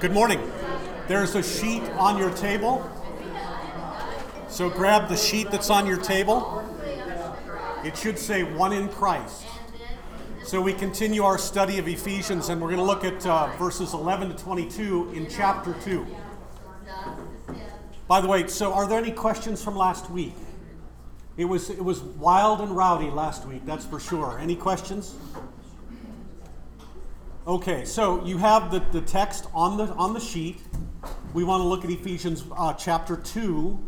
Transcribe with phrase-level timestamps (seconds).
[0.00, 0.40] Good morning.
[1.08, 2.88] There's a sheet on your table.
[4.46, 6.64] So grab the sheet that's on your table.
[7.84, 9.44] It should say one in Christ.
[10.44, 13.92] So we continue our study of Ephesians, and we're going to look at uh, verses
[13.92, 16.06] 11 to 22 in chapter 2.
[18.06, 20.34] By the way, so are there any questions from last week?
[21.36, 24.38] It was, it was wild and rowdy last week, that's for sure.
[24.38, 25.16] Any questions?
[27.48, 30.60] Okay, so you have the, the text on the, on the sheet.
[31.32, 33.78] We want to look at Ephesians uh, chapter 2,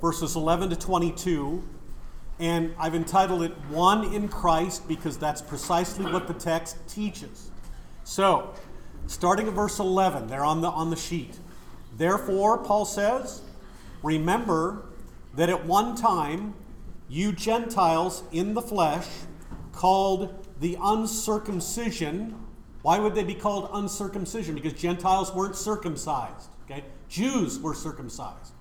[0.00, 1.62] verses 11 to 22.
[2.40, 7.52] And I've entitled it One in Christ because that's precisely what the text teaches.
[8.02, 8.52] So,
[9.06, 11.38] starting at verse 11, they're on the, on the sheet.
[11.96, 13.42] Therefore, Paul says,
[14.02, 14.86] Remember
[15.36, 16.54] that at one time
[17.08, 19.06] you Gentiles in the flesh,
[19.70, 22.40] called the uncircumcision,
[22.84, 24.54] why would they be called uncircumcision?
[24.54, 26.50] Because Gentiles weren't circumcised.
[26.66, 26.84] Okay?
[27.08, 28.52] Jews were circumcised.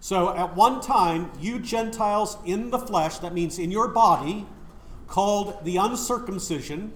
[0.00, 4.44] So at one time, you Gentiles in the flesh, that means in your body,
[5.06, 6.92] called the uncircumcision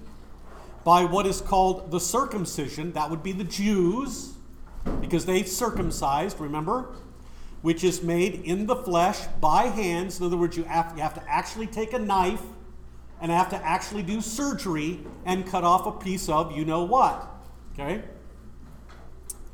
[0.85, 4.35] by what is called the circumcision, that would be the Jews,
[5.01, 6.85] because they circumcised, remember?
[7.63, 10.21] Which is made in the flesh by hands.
[10.21, 12.43] In other words, you have, you have to actually take a knife
[13.23, 17.31] and have to actually do surgery and cut off a piece of you know what.
[17.73, 18.03] Okay?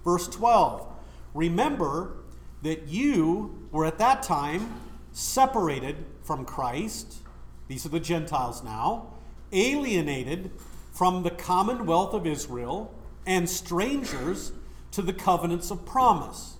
[0.02, 0.86] Verse 12
[1.34, 2.16] Remember
[2.62, 4.80] that you were at that time
[5.12, 7.18] separated from Christ.
[7.68, 9.12] These are the Gentiles now,
[9.52, 10.50] alienated
[10.90, 12.94] from the commonwealth of Israel,
[13.26, 14.52] and strangers
[14.92, 16.56] to the covenants of promise.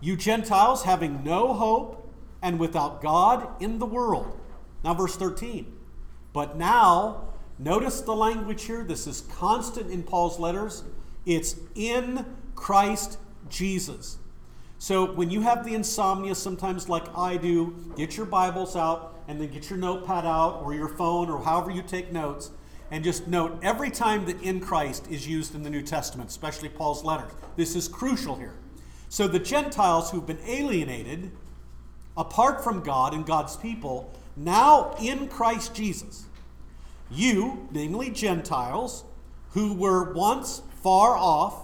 [0.00, 4.38] You Gentiles having no hope and without God in the world.
[4.84, 5.77] Now, verse 13.
[6.38, 8.84] But now, notice the language here.
[8.84, 10.84] This is constant in Paul's letters.
[11.26, 14.18] It's in Christ Jesus.
[14.78, 19.40] So when you have the insomnia, sometimes like I do, get your Bibles out and
[19.40, 22.52] then get your notepad out or your phone or however you take notes
[22.92, 26.68] and just note every time that in Christ is used in the New Testament, especially
[26.68, 27.32] Paul's letters.
[27.56, 28.54] This is crucial here.
[29.08, 31.32] So the Gentiles who've been alienated
[32.16, 36.26] apart from God and God's people now in Christ Jesus.
[37.10, 39.04] You, namely Gentiles,
[39.50, 41.62] who were once far off,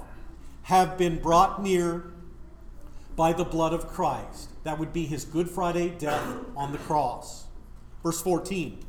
[0.63, 2.05] have been brought near
[3.17, 4.51] by the blood of Christ.
[4.65, 7.45] That would be his Good Friday death on the cross.
[8.03, 8.83] Verse 14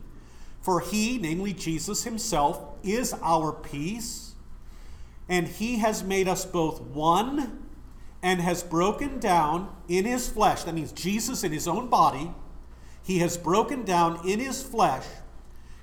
[0.61, 4.35] For he, namely Jesus himself, is our peace,
[5.27, 7.63] and he has made us both one
[8.23, 10.63] and has broken down in his flesh.
[10.63, 12.31] That means Jesus in his own body
[13.05, 15.05] he has broken down in his flesh,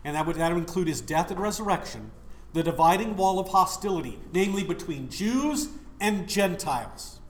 [0.04, 2.10] and that would, that would include his death and resurrection,
[2.52, 5.68] the dividing wall of hostility, namely between Jews
[6.00, 7.20] and Gentiles.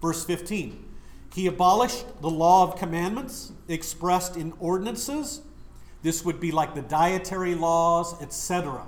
[0.00, 0.84] Verse 15
[1.34, 5.42] He abolished the law of commandments expressed in ordinances.
[6.02, 8.86] This would be like the dietary laws, etc.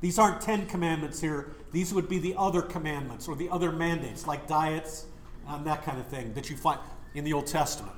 [0.00, 1.52] These aren't Ten Commandments here.
[1.72, 5.06] These would be the other commandments or the other mandates, like diets
[5.48, 6.78] and that kind of thing that you find
[7.14, 7.96] in the Old Testament.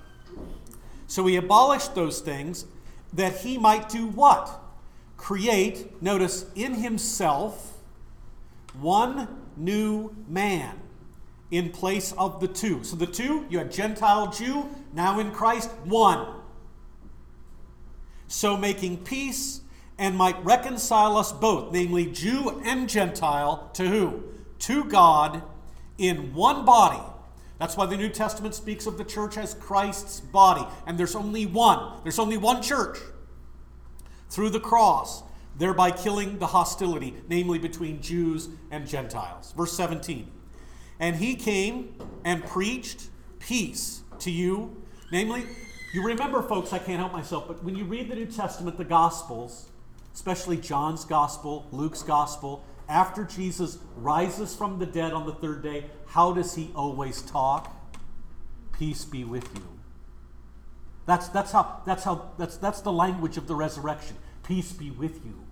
[1.07, 2.67] So he abolished those things
[3.13, 4.61] that he might do what?
[5.17, 7.79] Create, notice, in himself
[8.81, 10.79] one new man
[11.51, 12.83] in place of the two.
[12.85, 16.27] So the two, you had Gentile Jew, now in Christ, one.
[18.29, 19.61] So making peace
[19.99, 24.25] and might reconcile us both, namely Jew and Gentile, to who?
[24.61, 25.43] To God
[25.97, 27.03] in one body
[27.59, 30.67] that's why the New Testament speaks of the church as Christ's body.
[30.87, 32.01] And there's only one.
[32.03, 32.99] There's only one church
[34.29, 35.23] through the cross,
[35.57, 39.55] thereby killing the hostility, namely between Jews and Gentiles.
[39.57, 40.31] Verse 17.
[41.01, 41.95] And he came
[42.25, 43.09] and preached
[43.39, 44.83] peace to you.
[45.13, 45.45] Namely,
[45.95, 48.85] you remember, folks, I can't help myself, but when you read the New Testament, the
[48.85, 49.69] Gospels,
[50.15, 55.87] especially John's Gospel, Luke's Gospel, after Jesus rises from the dead on the third day,
[56.07, 57.75] how does he always talk?
[58.73, 59.67] Peace be with you.
[61.07, 64.17] That's, that's, how, that's, how, that's, that's the language of the resurrection.
[64.43, 65.45] Peace be with you.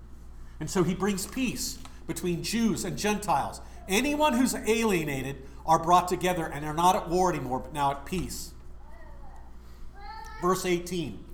[0.61, 3.61] And so he brings peace between Jews and Gentiles.
[3.89, 5.37] Anyone who's alienated
[5.67, 8.53] are brought together and are not at war anymore, but now at peace.
[10.41, 11.25] Verse 18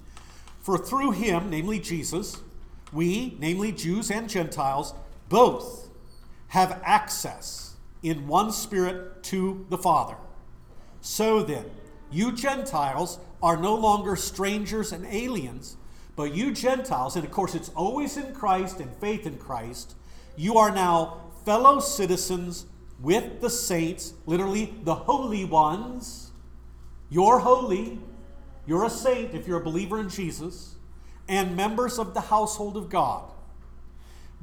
[0.60, 2.38] For through him, namely Jesus,
[2.92, 4.94] we, namely Jews and Gentiles,
[5.28, 5.89] both
[6.50, 10.16] have access in one spirit to the Father.
[11.00, 11.64] So then,
[12.10, 15.76] you Gentiles are no longer strangers and aliens,
[16.16, 19.94] but you Gentiles, and of course it's always in Christ and faith in Christ,
[20.36, 22.66] you are now fellow citizens
[23.00, 26.32] with the saints, literally the holy ones.
[27.10, 27.98] You're holy.
[28.66, 30.76] You're a saint if you're a believer in Jesus,
[31.28, 33.30] and members of the household of God.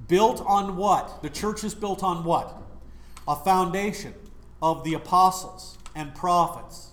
[0.07, 1.21] Built on what?
[1.21, 2.61] The church is built on what?
[3.27, 4.13] A foundation
[4.61, 6.91] of the apostles and prophets,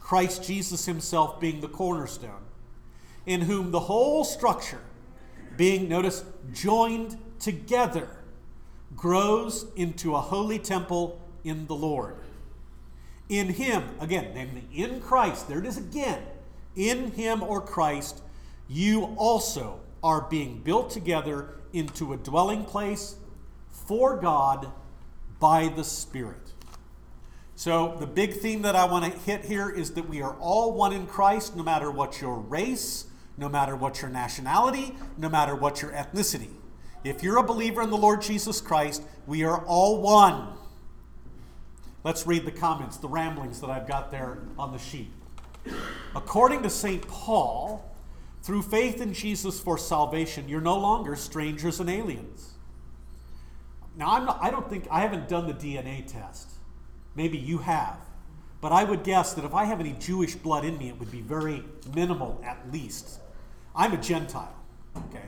[0.00, 2.42] Christ Jesus himself being the cornerstone,
[3.24, 4.80] in whom the whole structure,
[5.56, 8.08] being, notice, joined together,
[8.96, 12.16] grows into a holy temple in the Lord.
[13.28, 16.22] In him, again, namely in Christ, there it is again,
[16.76, 18.22] in him or Christ,
[18.68, 23.16] you also are being built together into a dwelling place
[23.68, 24.70] for God
[25.40, 26.52] by the Spirit.
[27.54, 30.72] So, the big theme that I want to hit here is that we are all
[30.72, 35.54] one in Christ, no matter what your race, no matter what your nationality, no matter
[35.54, 36.50] what your ethnicity.
[37.04, 40.54] If you're a believer in the Lord Jesus Christ, we are all one.
[42.04, 45.10] Let's read the comments, the ramblings that I've got there on the sheet.
[46.16, 47.06] According to St.
[47.06, 47.91] Paul,
[48.42, 52.50] through faith in Jesus for salvation, you're no longer strangers and aliens.
[53.96, 56.48] Now, I'm not, I don't think, I haven't done the DNA test.
[57.14, 57.98] Maybe you have.
[58.60, 61.10] But I would guess that if I have any Jewish blood in me, it would
[61.10, 61.62] be very
[61.94, 63.20] minimal at least.
[63.76, 64.54] I'm a Gentile,
[64.96, 65.26] okay?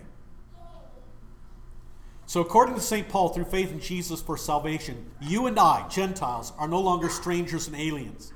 [2.26, 3.08] So, according to St.
[3.08, 7.68] Paul, through faith in Jesus for salvation, you and I, Gentiles, are no longer strangers
[7.68, 8.32] and aliens,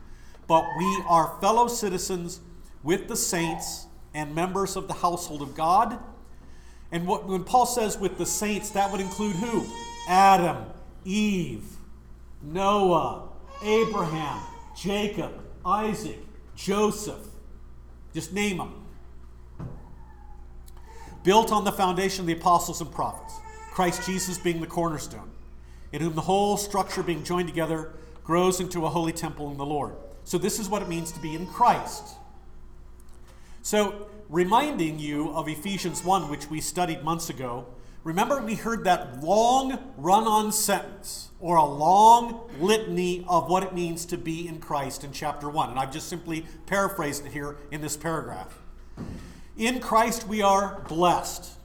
[0.46, 2.40] but we are fellow citizens
[2.82, 5.98] with the saints and members of the household of God.
[6.90, 9.66] And what, when Paul says with the saints, that would include who?
[10.08, 10.64] Adam,
[11.04, 11.64] Eve,
[12.42, 13.28] Noah,
[13.62, 14.40] Abraham,
[14.76, 15.32] Jacob,
[15.64, 16.18] Isaac,
[16.56, 17.26] Joseph.
[18.14, 18.86] Just name them.
[21.24, 23.34] Built on the foundation of the apostles and prophets,
[23.70, 25.30] Christ Jesus being the cornerstone,
[25.92, 27.92] in whom the whole structure being joined together
[28.24, 29.94] grows into a holy temple in the Lord.
[30.24, 32.16] So, this is what it means to be in Christ.
[33.68, 37.66] So, reminding you of Ephesians 1, which we studied months ago,
[38.02, 43.74] remember we heard that long run on sentence or a long litany of what it
[43.74, 45.68] means to be in Christ in chapter 1.
[45.68, 48.58] And I've just simply paraphrased it here in this paragraph.
[49.58, 51.58] In Christ we are blessed.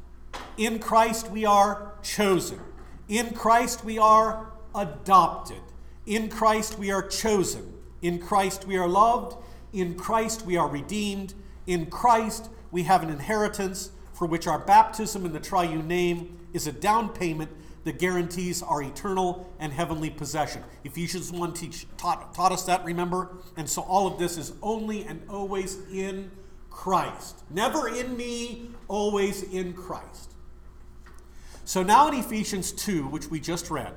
[0.57, 2.59] In Christ we are chosen.
[3.07, 5.61] In Christ we are adopted.
[6.05, 7.75] In Christ we are chosen.
[8.01, 9.37] In Christ we are loved.
[9.71, 11.33] In Christ we are redeemed.
[11.65, 16.67] In Christ we have an inheritance for which our baptism in the triune name is
[16.67, 17.51] a down payment
[17.83, 20.63] that guarantees our eternal and heavenly possession.
[20.83, 23.35] Ephesians 1 teach, taught, taught us that, remember?
[23.57, 26.31] And so all of this is only and always in
[26.69, 27.43] Christ.
[27.49, 30.33] Never in me, always in Christ.
[31.65, 33.93] So now in Ephesians 2, which we just read,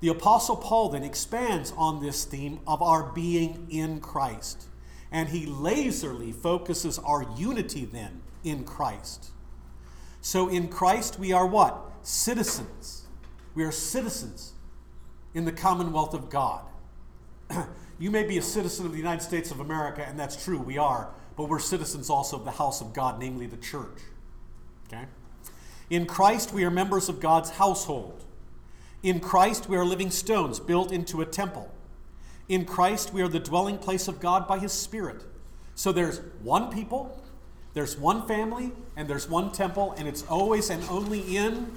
[0.00, 4.67] the Apostle Paul then expands on this theme of our being in Christ.
[5.10, 9.30] And he laserly focuses our unity then in Christ.
[10.20, 11.78] So in Christ we are what?
[12.02, 13.06] Citizens.
[13.54, 14.52] We are citizens
[15.34, 16.64] in the commonwealth of God.
[17.98, 20.78] you may be a citizen of the United States of America, and that's true, we
[20.78, 24.00] are, but we're citizens also of the house of God, namely the church.
[24.86, 25.06] Okay?
[25.90, 28.24] In Christ we are members of God's household.
[29.02, 31.72] In Christ we are living stones built into a temple.
[32.48, 35.22] In Christ, we are the dwelling place of God by His Spirit.
[35.74, 37.22] So there's one people,
[37.74, 41.76] there's one family, and there's one temple, and it's always and only in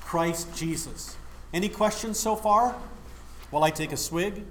[0.00, 1.16] Christ Jesus.
[1.54, 2.74] Any questions so far?
[3.50, 4.44] While I take a swig?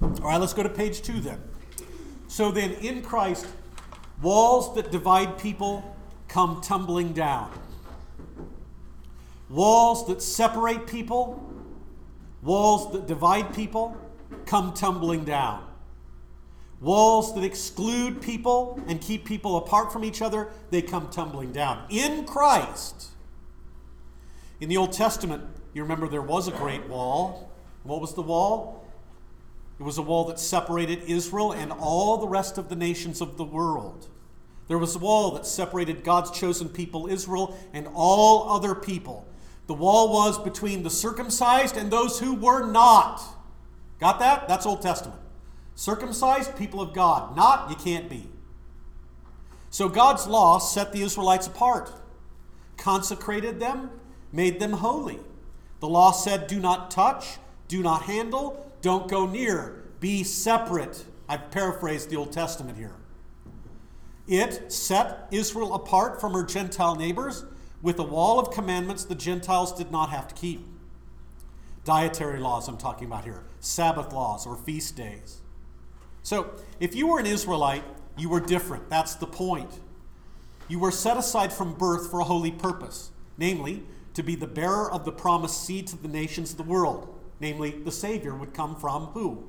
[0.00, 1.42] All right, let's go to page two then.
[2.28, 3.46] So then, in Christ,
[4.20, 5.96] walls that divide people
[6.28, 7.50] come tumbling down
[9.48, 11.42] walls that separate people,
[12.42, 13.96] walls that divide people,
[14.46, 15.64] come tumbling down.
[16.80, 21.84] Walls that exclude people and keep people apart from each other, they come tumbling down.
[21.88, 23.08] In Christ.
[24.60, 25.42] In the Old Testament,
[25.74, 27.50] you remember there was a great wall.
[27.82, 28.86] What was the wall?
[29.80, 33.36] It was a wall that separated Israel and all the rest of the nations of
[33.36, 34.08] the world.
[34.66, 39.26] There was a wall that separated God's chosen people, Israel, and all other people.
[39.68, 43.22] The wall was between the circumcised and those who were not.
[44.00, 44.48] Got that?
[44.48, 45.20] That's Old Testament.
[45.74, 47.36] Circumcised, people of God.
[47.36, 48.28] Not, you can't be.
[49.70, 51.92] So God's law set the Israelites apart,
[52.78, 53.90] consecrated them,
[54.32, 55.20] made them holy.
[55.80, 57.36] The law said, do not touch,
[57.68, 61.04] do not handle, don't go near, be separate.
[61.28, 62.94] I've paraphrased the Old Testament here.
[64.26, 67.44] It set Israel apart from her Gentile neighbors
[67.82, 70.66] with a wall of commandments the Gentiles did not have to keep.
[71.84, 75.40] Dietary laws, I'm talking about here, Sabbath laws or feast days.
[76.22, 77.84] So, if you were an Israelite,
[78.16, 78.90] you were different.
[78.90, 79.80] That's the point.
[80.68, 84.90] You were set aside from birth for a holy purpose, namely, to be the bearer
[84.90, 87.14] of the promised seed to the nations of the world.
[87.40, 89.48] Namely, the Savior would come from who?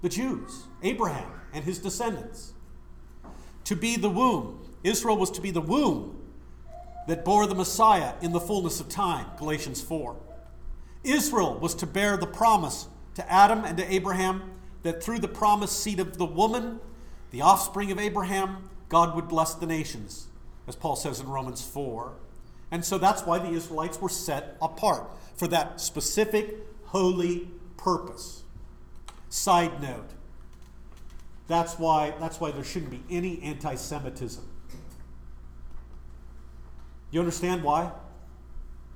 [0.00, 2.54] The Jews, Abraham and his descendants.
[3.64, 4.66] To be the womb.
[4.82, 6.21] Israel was to be the womb
[7.06, 10.16] that bore the Messiah in the fullness of time, Galatians 4.
[11.04, 14.42] Israel was to bear the promise to Adam and to Abraham
[14.82, 16.80] that through the promised seed of the woman,
[17.30, 20.28] the offspring of Abraham, God would bless the nations,
[20.66, 22.12] as Paul says in Romans 4.
[22.70, 26.56] And so that's why the Israelites were set apart for that specific
[26.86, 28.42] holy purpose.
[29.28, 30.10] Side note.
[31.48, 34.44] That's why, that's why there shouldn't be any anti Semitism.
[37.12, 37.92] You understand why?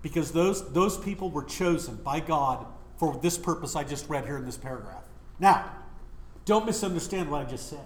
[0.03, 4.39] Because those, those people were chosen by God for this purpose I just read here
[4.39, 5.05] in this paragraph.
[5.39, 5.71] Now,
[6.45, 7.85] don't misunderstand what I just said.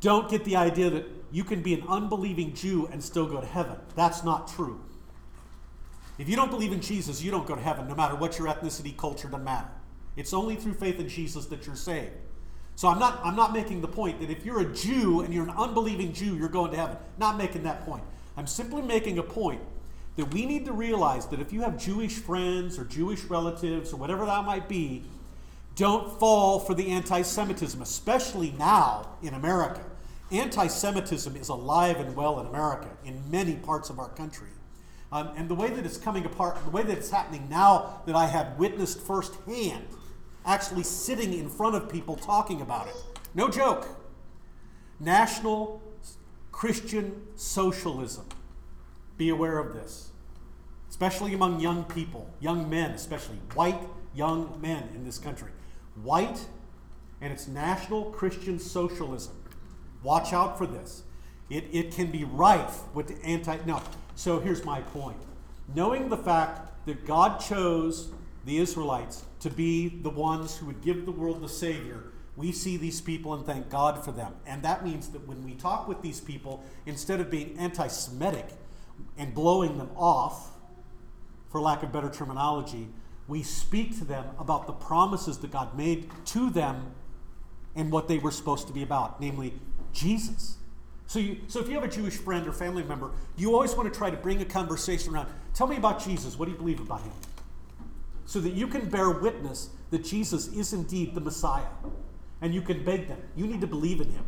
[0.00, 3.46] Don't get the idea that you can be an unbelieving Jew and still go to
[3.46, 3.76] heaven.
[3.94, 4.80] That's not true.
[6.18, 8.48] If you don't believe in Jesus, you don't go to heaven, no matter what your
[8.48, 9.68] ethnicity, culture, doesn't matter.
[10.16, 12.12] It's only through faith in Jesus that you're saved.
[12.76, 15.44] So I'm not, I'm not making the point that if you're a Jew and you're
[15.44, 16.96] an unbelieving Jew, you're going to heaven.
[17.18, 18.02] Not making that point.
[18.36, 19.60] I'm simply making a point
[20.16, 23.96] that we need to realize that if you have Jewish friends or Jewish relatives or
[23.96, 25.04] whatever that might be,
[25.74, 29.82] don't fall for the anti Semitism, especially now in America.
[30.30, 34.48] Anti Semitism is alive and well in America, in many parts of our country.
[35.10, 38.14] Um, and the way that it's coming apart, the way that it's happening now that
[38.14, 39.86] I have witnessed firsthand,
[40.44, 42.96] actually sitting in front of people talking about it.
[43.34, 43.88] No joke.
[45.00, 45.82] National
[46.50, 48.26] Christian socialism.
[49.16, 50.10] Be aware of this,
[50.88, 53.80] especially among young people, young men, especially white
[54.14, 55.50] young men in this country.
[56.02, 56.46] White
[57.20, 59.32] and it's National Christian Socialism.
[60.02, 61.04] Watch out for this.
[61.48, 63.58] It, it can be rife with anti.
[63.64, 63.80] No.
[64.16, 65.18] So here's my point.
[65.72, 68.10] Knowing the fact that God chose
[68.44, 72.04] the Israelites to be the ones who would give the world the Savior,
[72.36, 74.34] we see these people and thank God for them.
[74.46, 78.46] And that means that when we talk with these people, instead of being anti Semitic
[79.18, 80.50] and blowing them off,
[81.50, 82.88] for lack of better terminology,
[83.28, 86.94] we speak to them about the promises that God made to them
[87.76, 89.54] and what they were supposed to be about, namely
[89.92, 90.56] Jesus.
[91.06, 93.92] So, you, so if you have a Jewish friend or family member, you always want
[93.92, 95.28] to try to bring a conversation around.
[95.52, 96.38] Tell me about Jesus.
[96.38, 97.12] What do you believe about him?
[98.26, 101.66] So that you can bear witness that Jesus is indeed the Messiah.
[102.40, 103.20] And you can beg them.
[103.36, 104.24] You need to believe in him.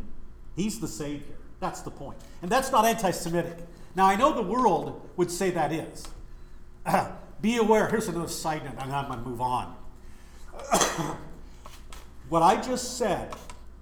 [0.55, 1.35] He's the Savior.
[1.59, 2.17] That's the point.
[2.41, 3.57] And that's not anti Semitic.
[3.95, 6.07] Now, I know the world would say that is.
[7.41, 7.87] Be aware.
[7.87, 9.75] Here's another side note, and I'm going to move on.
[12.29, 13.33] what I just said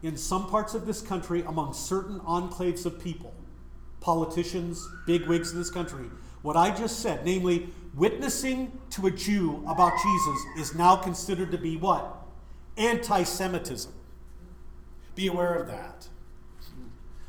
[0.01, 3.34] in some parts of this country among certain enclaves of people,
[4.01, 6.05] politicians, bigwigs in this country,
[6.41, 11.58] what I just said, namely, witnessing to a Jew about Jesus is now considered to
[11.58, 12.16] be what?
[12.78, 13.94] Anti Semitism.
[15.16, 16.08] Be aware of that.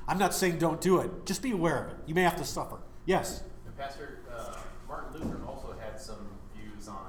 [0.06, 1.96] I'm not saying don't do it, just be aware of it.
[2.06, 2.78] You may have to suffer.
[3.06, 3.42] Yes?
[3.76, 4.56] Pastor, uh,
[4.86, 7.06] Martin Luther also had some views on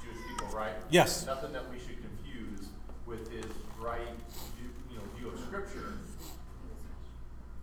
[0.00, 0.72] the Jewish people, right?
[0.90, 1.24] Yes.
[1.24, 2.68] Nothing that we should confuse
[3.06, 3.46] with his
[3.78, 4.00] right
[4.90, 5.94] you know, view of Scripture,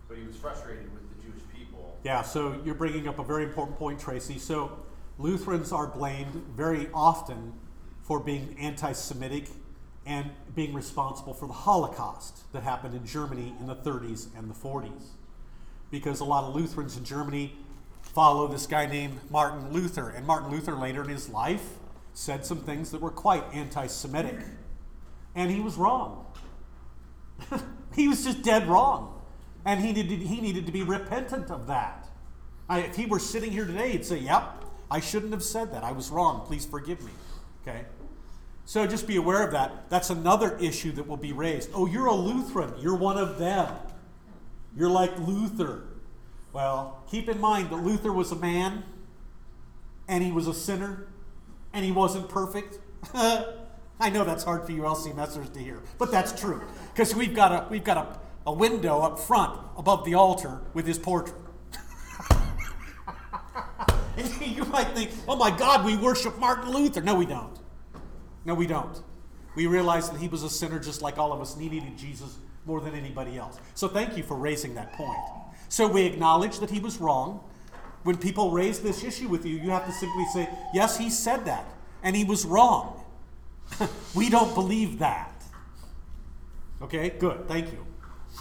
[0.08, 1.98] but he was frustrated with the Jewish people.
[2.04, 4.38] Yeah, so you're bringing up a very important point, Tracy.
[4.38, 4.78] So
[5.18, 7.54] Lutherans are blamed very often
[8.02, 9.48] for being anti Semitic
[10.04, 14.54] and being responsible for the Holocaust that happened in Germany in the 30s and the
[14.54, 15.08] 40s.
[15.90, 17.56] Because a lot of Lutherans in Germany
[18.02, 20.10] follow this guy named Martin Luther.
[20.10, 21.64] And Martin Luther later in his life
[22.14, 24.38] said some things that were quite anti Semitic.
[25.34, 26.26] And he was wrong.
[27.94, 29.20] he was just dead wrong.
[29.64, 32.06] And he needed, he needed to be repentant of that.
[32.68, 35.84] I, if he were sitting here today, he'd say, Yep, I shouldn't have said that.
[35.84, 36.46] I was wrong.
[36.46, 37.12] Please forgive me.
[37.62, 37.84] Okay?
[38.64, 39.88] So just be aware of that.
[39.90, 41.70] That's another issue that will be raised.
[41.72, 42.74] Oh, you're a Lutheran.
[42.78, 43.72] You're one of them.
[44.76, 45.84] You're like Luther.
[46.52, 48.84] Well, keep in mind that Luther was a man
[50.08, 51.06] and he was a sinner
[51.72, 52.78] and he wasn't perfect.
[53.14, 56.62] I know that's hard for you LCMSers to hear, but that's true.
[56.92, 60.86] Because we've got a we've got a, a window up front above the altar with
[60.86, 61.36] his portrait.
[64.16, 67.00] And you might think, oh my God, we worship Martin Luther.
[67.00, 67.58] No, we don't.
[68.44, 69.02] No, we don't.
[69.54, 71.96] We realize that he was a sinner just like all of us, and he needed
[71.96, 73.58] Jesus more than anybody else.
[73.74, 75.18] So thank you for raising that point.
[75.68, 77.42] So we acknowledge that he was wrong.
[78.02, 81.44] When people raise this issue with you, you have to simply say, Yes, he said
[81.46, 81.64] that,
[82.02, 83.04] and he was wrong.
[84.14, 85.32] we don't believe that.
[86.82, 87.86] Okay, good, thank you.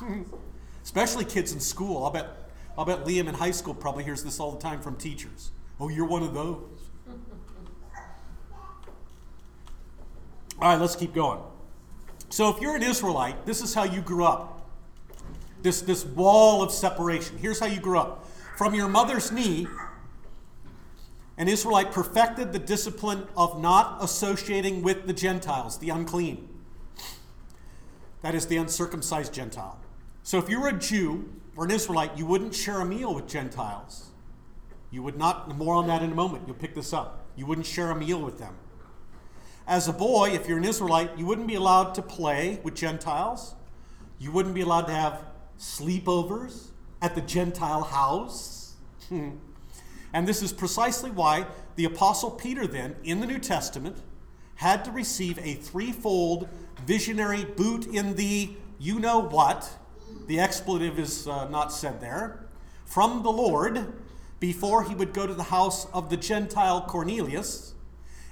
[0.84, 2.03] Especially kids in school.
[2.03, 2.27] I'll bet,
[2.77, 5.51] I'll bet Liam in high school probably hears this all the time from teachers.
[5.79, 6.62] Oh, you're one of those.
[10.62, 11.41] All right, let's keep going.
[12.29, 14.70] So, if you're an Israelite, this is how you grew up.
[15.62, 17.38] This, this wall of separation.
[17.38, 18.27] Here's how you grew up.
[18.58, 19.67] From your mother's knee,
[21.38, 26.48] an Israelite perfected the discipline of not associating with the Gentiles, the unclean.
[28.22, 29.79] That is the uncircumcised Gentile.
[30.24, 33.27] So if you were a Jew or an Israelite, you wouldn't share a meal with
[33.27, 34.10] Gentiles.
[34.96, 36.44] You would not, more on that in a moment.
[36.48, 37.25] You'll pick this up.
[37.36, 38.56] You wouldn't share a meal with them.
[39.68, 43.56] As a boy, if you're an Israelite, you wouldn't be allowed to play with Gentiles.
[44.20, 45.22] You wouldn't be allowed to have
[45.60, 46.68] sleepovers
[47.02, 48.75] at the Gentile house.
[49.10, 53.98] and this is precisely why the Apostle Peter, then, in the New Testament,
[54.56, 56.48] had to receive a threefold
[56.86, 59.70] visionary boot in the you know what.
[60.28, 62.48] The expletive is uh, not said there.
[62.86, 63.94] From the Lord
[64.39, 67.75] before he would go to the house of the Gentile Cornelius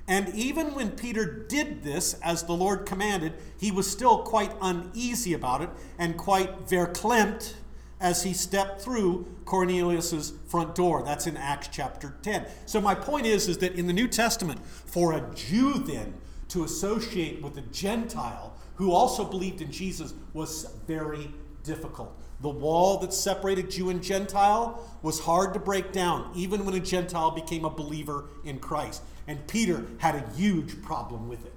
[0.07, 5.33] and even when Peter did this as the Lord commanded, he was still quite uneasy
[5.33, 7.53] about it and quite verklempt
[8.01, 11.03] as he stepped through Cornelius's front door.
[11.03, 12.45] That's in Acts chapter 10.
[12.65, 16.13] So my point is is that in the New Testament for a Jew then
[16.49, 21.31] to associate with a Gentile who also believed in Jesus was very
[21.63, 22.19] difficult.
[22.41, 26.79] The wall that separated Jew and Gentile was hard to break down, even when a
[26.79, 29.01] Gentile became a believer in Christ.
[29.27, 31.53] And Peter had a huge problem with it.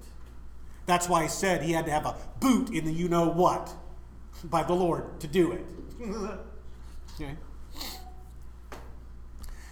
[0.87, 3.75] That's why he said he had to have a boot in the you know what
[4.45, 5.65] by the Lord to do it.
[7.15, 7.37] okay.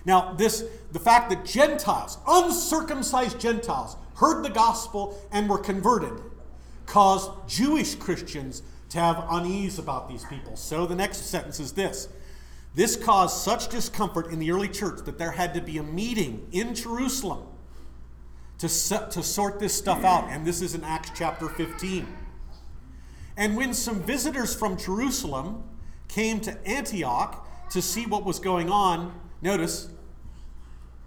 [0.04, 6.20] Now, this the fact that Gentiles, uncircumcised Gentiles, heard the gospel and were converted
[6.86, 8.62] caused Jewish Christians
[8.94, 10.54] to have unease about these people.
[10.54, 12.08] So the next sentence is this.
[12.76, 16.46] This caused such discomfort in the early church that there had to be a meeting
[16.52, 17.42] in Jerusalem
[18.58, 20.28] to, set, to sort this stuff out.
[20.30, 22.06] And this is in Acts chapter 15.
[23.36, 25.64] And when some visitors from Jerusalem
[26.06, 29.88] came to Antioch to see what was going on, notice,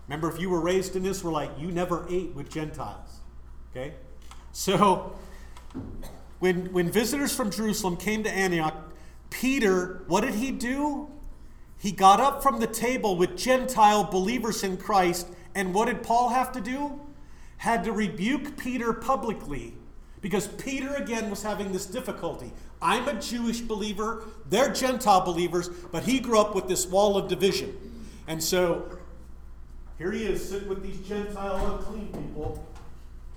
[0.10, 3.22] remember, if you were raised an Israelite, you never ate with Gentiles.
[3.72, 3.94] Okay?
[4.52, 5.16] So,
[6.40, 8.76] when, when visitors from Jerusalem came to Antioch,
[9.30, 11.10] Peter, what did he do?
[11.80, 16.30] He got up from the table with Gentile believers in Christ, and what did Paul
[16.30, 17.00] have to do?
[17.58, 19.74] had to rebuke Peter publicly
[20.22, 22.52] because Peter again was having this difficulty.
[22.82, 27.28] I'm a Jewish believer, they're Gentile believers, but he grew up with this wall of
[27.28, 27.76] division.
[28.28, 28.98] And so
[29.98, 32.64] here he is sitting with these Gentile unclean people,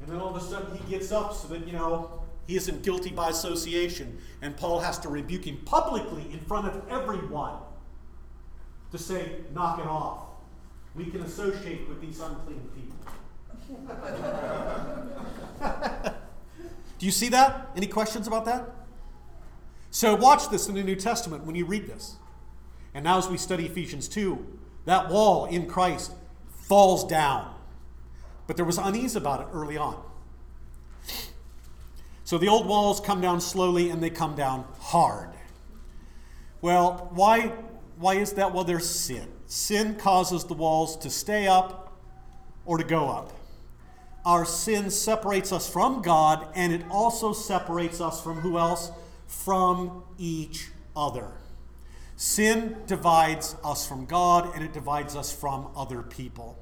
[0.01, 2.20] and then all of a sudden he gets up so that, you know,
[2.51, 4.19] he isn't guilty by association.
[4.43, 7.55] And Paul has to rebuke him publicly in front of everyone
[8.91, 10.25] to say, knock it off.
[10.97, 12.97] We can associate with these unclean people.
[16.99, 17.71] Do you see that?
[17.77, 18.69] Any questions about that?
[19.93, 22.17] So, watch this in the New Testament when you read this.
[22.95, 26.15] And now, as we study Ephesians 2, that wall in Christ
[26.49, 27.55] falls down.
[28.49, 30.03] But there was unease about it early on.
[32.31, 35.31] So, the old walls come down slowly and they come down hard.
[36.63, 37.49] Well, why,
[37.99, 38.55] why is that?
[38.55, 39.27] Well, there's sin.
[39.47, 41.99] Sin causes the walls to stay up
[42.65, 43.33] or to go up
[44.25, 48.93] our sin separates us from God, and it also separates us from who else?
[49.27, 51.33] From each other.
[52.15, 56.60] Sin divides us from God, and it divides us from other people.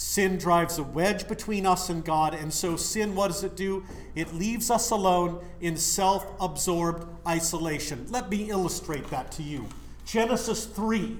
[0.00, 3.84] Sin drives a wedge between us and God, and so sin, what does it do?
[4.14, 8.06] It leaves us alone in self absorbed isolation.
[8.08, 9.68] Let me illustrate that to you.
[10.06, 11.18] Genesis 3.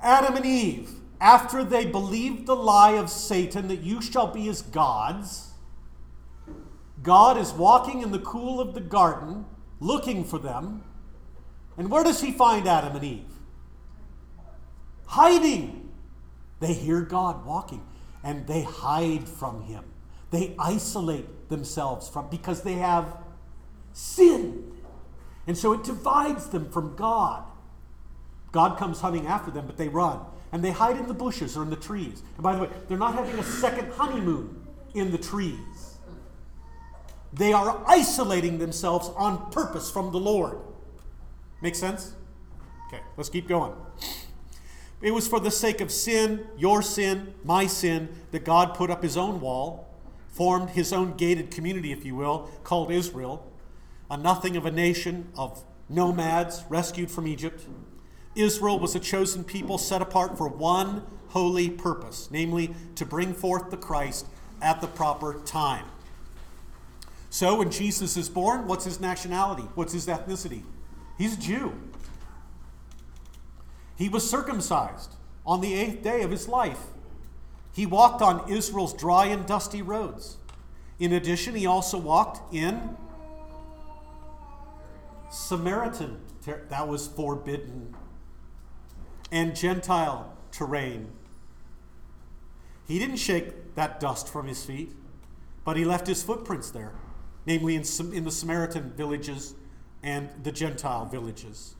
[0.00, 4.62] Adam and Eve after they believed the lie of Satan that you shall be as
[4.62, 5.50] gods,
[7.02, 9.44] God is walking in the cool of the garden
[9.80, 10.84] looking for them.
[11.76, 13.32] And where does he find Adam and Eve?
[15.06, 15.81] Hiding.
[16.62, 17.82] They hear God walking
[18.22, 19.82] and they hide from him.
[20.30, 23.16] They isolate themselves from because they have
[23.92, 24.72] sinned.
[25.48, 27.42] And so it divides them from God.
[28.52, 30.20] God comes hunting after them, but they run
[30.52, 32.22] and they hide in the bushes or in the trees.
[32.36, 35.98] And by the way, they're not having a second honeymoon in the trees.
[37.32, 40.58] They are isolating themselves on purpose from the Lord.
[41.60, 42.14] Make sense?
[42.86, 43.72] Okay, let's keep going.
[45.02, 49.02] It was for the sake of sin, your sin, my sin, that God put up
[49.02, 49.88] his own wall,
[50.28, 53.50] formed his own gated community, if you will, called Israel,
[54.08, 57.66] a nothing of a nation of nomads rescued from Egypt.
[58.36, 63.70] Israel was a chosen people set apart for one holy purpose, namely to bring forth
[63.70, 64.26] the Christ
[64.60, 65.86] at the proper time.
[67.28, 69.64] So when Jesus is born, what's his nationality?
[69.74, 70.62] What's his ethnicity?
[71.18, 71.72] He's a Jew.
[74.02, 75.14] He was circumcised
[75.46, 76.86] on the eighth day of his life.
[77.72, 80.38] He walked on Israel's dry and dusty roads.
[80.98, 82.96] In addition, he also walked in
[85.30, 87.94] Samaritan, that was forbidden,
[89.30, 91.12] and Gentile terrain.
[92.88, 94.90] He didn't shake that dust from his feet,
[95.64, 96.92] but he left his footprints there,
[97.46, 99.54] namely in, in the Samaritan villages
[100.02, 101.76] and the Gentile villages.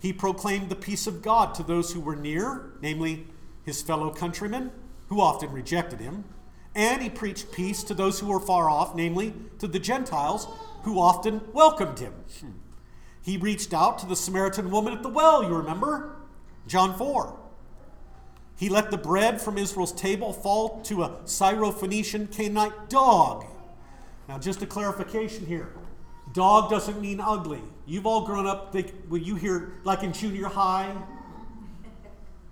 [0.00, 3.26] He proclaimed the peace of God to those who were near, namely
[3.64, 4.70] his fellow countrymen,
[5.08, 6.24] who often rejected him.
[6.74, 10.46] And he preached peace to those who were far off, namely to the Gentiles,
[10.82, 12.14] who often welcomed him.
[13.22, 16.16] He reached out to the Samaritan woman at the well, you remember?
[16.66, 17.36] John 4.
[18.56, 23.44] He let the bread from Israel's table fall to a Syrophoenician Canaanite dog.
[24.28, 25.72] Now, just a clarification here
[26.32, 27.62] dog doesn't mean ugly.
[27.86, 28.74] You've all grown up,
[29.08, 30.94] when you hear, like in junior high,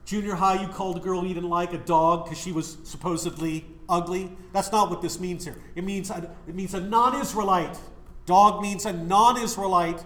[0.04, 3.66] junior high, you called a girl you didn't like a dog because she was supposedly
[3.88, 4.30] ugly.
[4.52, 5.56] That's not what this means here.
[5.74, 7.78] It means a, it means a non Israelite.
[8.24, 10.04] Dog means a non Israelite,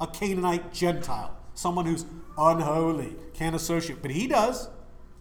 [0.00, 2.04] a Canaanite Gentile, someone who's
[2.36, 4.02] unholy, can't associate.
[4.02, 4.68] But he does.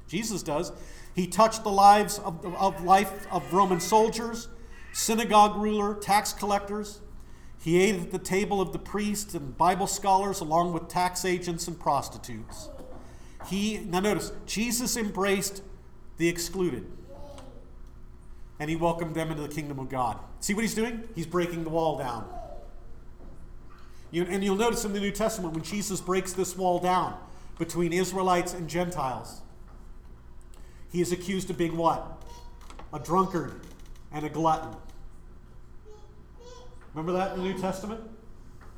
[0.07, 0.71] Jesus does.
[1.15, 4.47] He touched the lives of, of life of Roman soldiers,
[4.93, 7.01] synagogue ruler, tax collectors.
[7.61, 11.67] He ate at the table of the priests and Bible scholars along with tax agents
[11.67, 12.69] and prostitutes.
[13.47, 15.61] He now notice Jesus embraced
[16.17, 16.85] the excluded.
[18.59, 20.19] And he welcomed them into the kingdom of God.
[20.39, 21.07] See what he's doing?
[21.15, 22.27] He's breaking the wall down.
[24.11, 27.17] You, and you'll notice in the New Testament when Jesus breaks this wall down
[27.59, 29.41] between Israelites and Gentiles,
[30.91, 32.23] he is accused of being what?
[32.93, 33.61] A drunkard
[34.11, 34.75] and a glutton.
[36.97, 38.01] Remember that in the New Testament?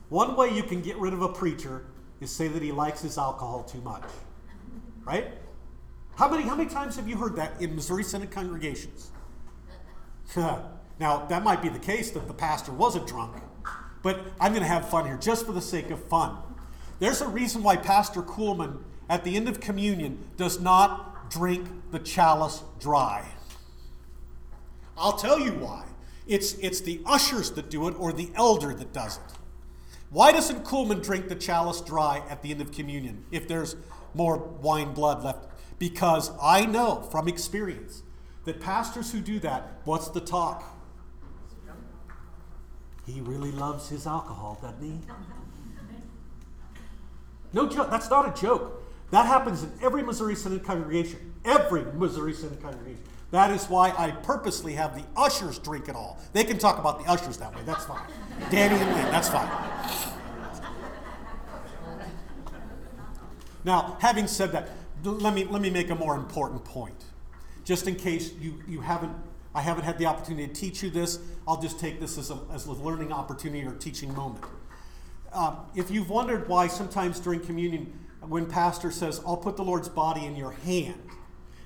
[0.10, 1.86] One way you can get rid of a preacher
[2.20, 4.04] is say that he likes his alcohol too much.
[5.06, 5.28] Right?
[6.16, 9.12] How many, how many times have you heard that in Missouri Synod congregations?
[10.36, 13.38] now, that might be the case that the pastor was a drunk,
[14.04, 16.36] but I'm going to have fun here just for the sake of fun.
[17.00, 18.80] There's a reason why Pastor Kuhlman,
[19.10, 23.26] at the end of communion, does not drink the chalice dry.
[24.98, 25.86] I'll tell you why.
[26.30, 29.34] It's, it's the ushers that do it or the elder that does it.
[30.12, 33.76] Why doesn't Kuhlman drink the chalice dry at the end of communion if there's
[34.14, 35.48] more wine blood left?
[35.80, 38.04] Because I know from experience
[38.46, 40.64] that pastors who do that, what's the talk?
[43.08, 45.00] He really loves his alcohol, doesn't he?
[47.54, 47.90] No joke.
[47.90, 48.84] That's not a joke.
[49.10, 51.34] That happens in every Missouri Synod congregation.
[51.44, 53.02] Every Missouri Synod congregation.
[53.32, 56.20] That is why I purposely have the ushers drink it all.
[56.34, 57.62] They can talk about the ushers that way.
[57.66, 58.02] That's fine.
[58.50, 59.50] Danny and Lynn, that's fine.
[63.64, 64.70] Now, having said that,
[65.04, 67.06] let me, let me make a more important point.
[67.66, 69.14] Just in case you, you haven't
[69.54, 71.20] I haven't had the opportunity to teach you this.
[71.48, 74.44] I'll just take this as a, as a learning opportunity or teaching moment.
[75.34, 79.90] Um, if you've wondered why sometimes during communion, when pastor says, I'll put the Lord's
[79.90, 81.02] body in your hand,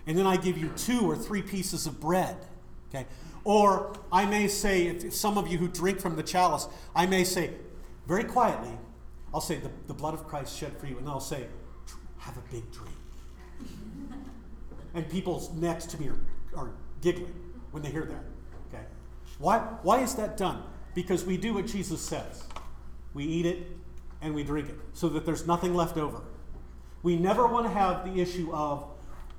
[0.06, 2.38] and then I give you two or three pieces of bread,
[2.90, 3.06] okay?
[3.44, 7.24] Or I may say, if some of you who drink from the chalice, I may
[7.24, 7.52] say,
[8.08, 8.78] very quietly,
[9.34, 11.48] I'll say, the, the blood of Christ shed for you, and I'll say,
[12.20, 12.96] have a big drink.
[14.94, 16.20] and people next to me are,
[16.56, 17.34] are giggling
[17.72, 18.24] when they hear that.
[18.70, 18.84] Okay?
[19.40, 20.64] Why, why is that done?
[20.94, 22.44] Because we do what Jesus says.
[23.14, 23.68] We eat it
[24.22, 26.22] and we drink it so that there's nothing left over.
[27.02, 28.86] We never want to have the issue of,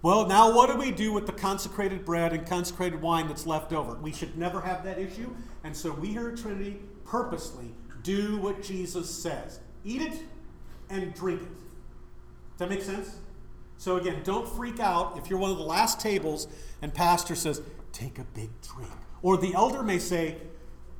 [0.05, 3.73] well, now what do we do with the consecrated bread and consecrated wine that's left
[3.73, 3.95] over?
[3.95, 5.35] We should never have that issue.
[5.65, 10.21] And so we here at Trinity purposely do what Jesus says eat it
[10.91, 11.49] and drink it.
[11.49, 13.17] Does that make sense?
[13.79, 16.49] So again, don't freak out if you're one of the last tables
[16.83, 17.63] and pastor says,
[17.95, 18.93] take a big drink.
[19.23, 20.37] Or the elder may say,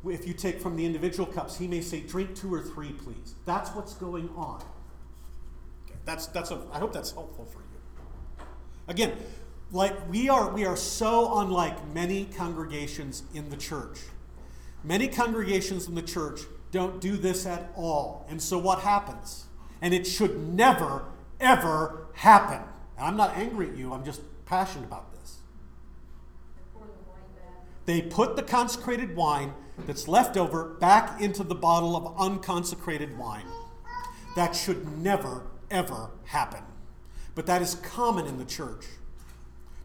[0.09, 3.35] if you take from the individual cups, he may say, drink two or three, please.
[3.45, 4.63] That's what's going on.
[5.85, 7.64] Okay, that's, that's a, I hope that's helpful for you.
[8.87, 9.17] Again,
[9.73, 14.01] like we are, we are so unlike many congregations in the church.
[14.83, 18.27] Many congregations in the church don't do this at all.
[18.29, 19.47] And so what happens?
[19.81, 21.05] And it should never,
[21.41, 22.61] ever happen.
[22.97, 25.39] And I'm not angry at you, I'm just passionate about this.
[27.87, 29.55] They put the consecrated wine
[29.87, 33.47] that's left over back into the bottle of unconsecrated wine.
[34.37, 36.63] That should never, ever happen.
[37.35, 38.87] But that is common in the church.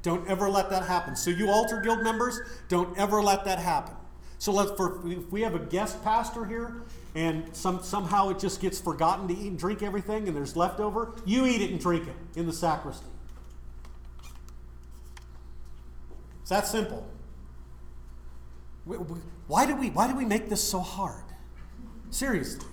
[0.02, 1.16] Don't ever let that happen.
[1.16, 3.96] So, you altar guild members, don't ever let that happen.
[4.38, 6.84] So, let for if we have a guest pastor here,
[7.16, 11.16] and some, somehow it just gets forgotten to eat and drink everything, and there's leftover,
[11.26, 13.08] you eat it and drink it in the sacristy.
[16.42, 17.08] It's that simple.
[19.48, 21.24] Why do we why do we make this so hard?
[22.10, 22.66] Seriously.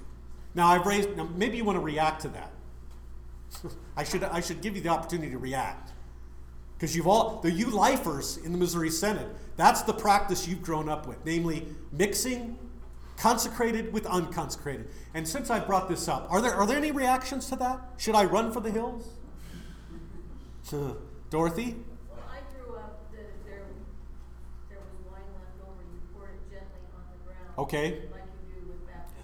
[0.55, 2.53] Now I've raised now maybe you want to react to that.
[3.97, 5.93] I should I should give you the opportunity to react.
[6.77, 10.89] Because you've all the you lifers in the Missouri Synod, that's the practice you've grown
[10.89, 12.59] up with, namely mixing
[13.17, 14.89] consecrated with unconsecrated.
[15.15, 17.81] And since I brought this up, are there are there any reactions to that?
[17.97, 19.09] Should I run for the hills?
[21.31, 21.77] Dorothy?
[22.09, 23.63] Well, I grew up, the, there,
[24.69, 27.59] there was wine left over, you poured it gently on the ground.
[27.59, 28.01] Okay.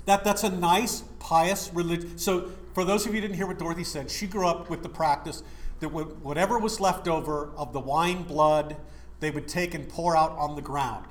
[0.07, 2.17] that, that's a nice, pious religion.
[2.17, 4.83] So, for those of you who didn't hear what Dorothy said, she grew up with
[4.83, 5.43] the practice
[5.81, 8.77] that whatever was left over of the wine blood,
[9.21, 11.07] they would take and pour out on the ground.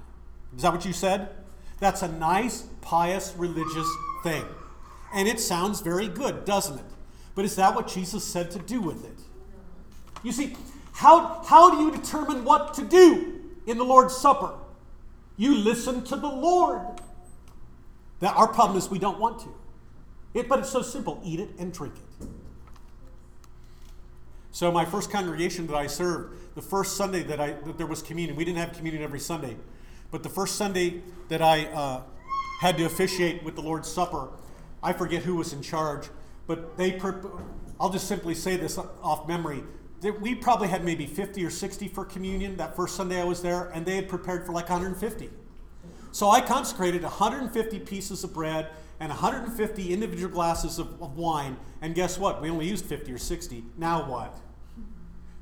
[0.56, 1.30] Is that what you said?
[1.80, 3.88] That's a nice, pious, religious
[4.24, 4.46] thing.
[5.14, 6.86] And it sounds very good, doesn't it?
[7.36, 9.20] But is that what Jesus said to do with it?
[10.24, 10.56] You see,
[10.94, 14.54] how, how do you determine what to do in the Lord's Supper?
[15.38, 16.82] You listen to the Lord.
[18.20, 19.54] That our problem is we don't want to.
[20.34, 22.28] It, but it's so simple eat it and drink it.
[24.54, 28.02] So, my first congregation that I served, the first Sunday that, I, that there was
[28.02, 29.56] communion, we didn't have communion every Sunday,
[30.12, 32.02] but the first Sunday that I uh,
[32.60, 34.30] had to officiate with the Lord's Supper,
[34.84, 36.10] I forget who was in charge,
[36.48, 37.00] but they,
[37.80, 39.64] I'll just simply say this off memory.
[40.02, 43.42] That we probably had maybe 50 or 60 for communion that first Sunday I was
[43.42, 45.30] there, and they had prepared for like 150.
[46.12, 48.68] So I consecrated 150 pieces of bread
[49.02, 51.58] and 150 individual glasses of, of, wine.
[51.82, 52.42] And guess what?
[52.42, 53.64] We only used 50 or 60.
[53.78, 54.40] Now what?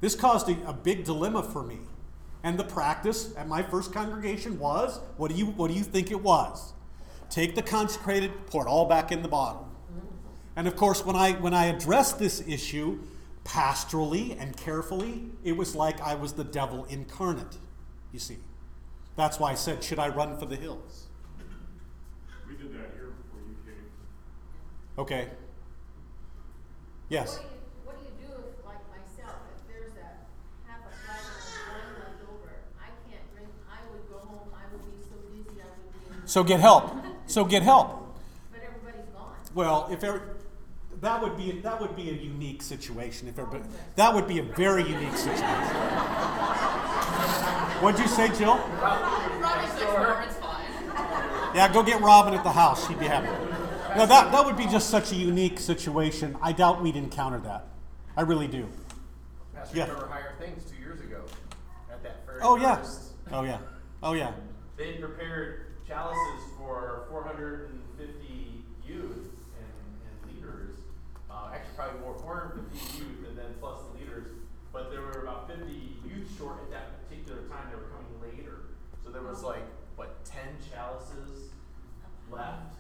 [0.01, 1.79] This caused a, a, big dilemma for me.
[2.41, 6.09] And the practice at my first congregation was what do you, what do you think
[6.09, 6.73] it was?
[7.29, 9.67] Take the consecrated, pour it all back in the bottle.
[10.55, 12.99] And of course, when I, when I addressed this issue
[13.43, 17.57] pastorally and carefully, it was like I was the devil incarnate,
[18.11, 18.37] you see.
[19.17, 21.07] That's why I said, Should I run for the hills?
[22.49, 23.85] We did that here before you came.
[24.99, 25.29] Okay.
[27.07, 27.37] Yes.
[27.37, 30.11] What do you, what do, you do if, like myself, if there's a
[30.69, 34.67] half a flagon of wine left over, I can't drink, I would go home, I
[34.73, 36.27] would be so busy, I would be.
[36.27, 36.93] So get help.
[37.27, 38.17] So get help.
[38.51, 39.35] But everybody's gone.
[39.53, 40.21] Well, if every,
[40.99, 43.27] that would be that would be a unique situation.
[43.27, 45.45] If everybody, that would be a very unique situation.
[47.83, 48.57] What'd you say, Jill?
[51.53, 52.87] Yeah, go get Robin at the house.
[52.87, 53.48] She'd be happy.
[53.95, 56.37] No, that, that would be just such a unique situation.
[56.41, 57.67] I doubt we'd encounter that.
[58.15, 58.67] I really do.
[59.53, 59.85] Pastor yeah.
[59.85, 61.23] Trevor Higher Things two years ago
[61.91, 62.83] at that very Oh, yeah.
[63.31, 63.59] Oh, yeah.
[64.03, 64.31] Oh, yeah.
[64.77, 69.03] They prepared chalices for 450 youth
[69.57, 69.73] and,
[70.05, 70.77] and leaders.
[71.29, 74.27] Uh, actually, probably more 450 youth and then plus the leaders.
[74.71, 75.65] But there were about 50
[76.05, 78.61] youth short at that particular time they were coming later.
[79.03, 79.63] So there was like,
[79.95, 81.49] what, 10 chalices
[82.31, 82.75] left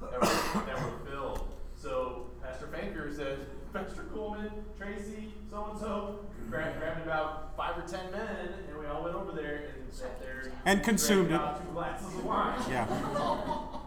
[0.00, 1.48] that were, that were filled.
[1.76, 8.10] So Pastor Banker said, Pastor Coleman, Tracy, so and so, grabbed, about five or ten
[8.10, 11.38] men, and we all went over there and sat there and consumed it.
[11.38, 12.60] Two glasses of wine.
[12.68, 12.86] Yeah.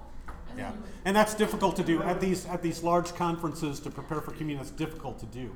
[0.57, 0.73] Yeah,
[1.05, 4.59] and that's difficult to do at these at these large conferences to prepare for communion.
[4.59, 5.55] It's difficult to do.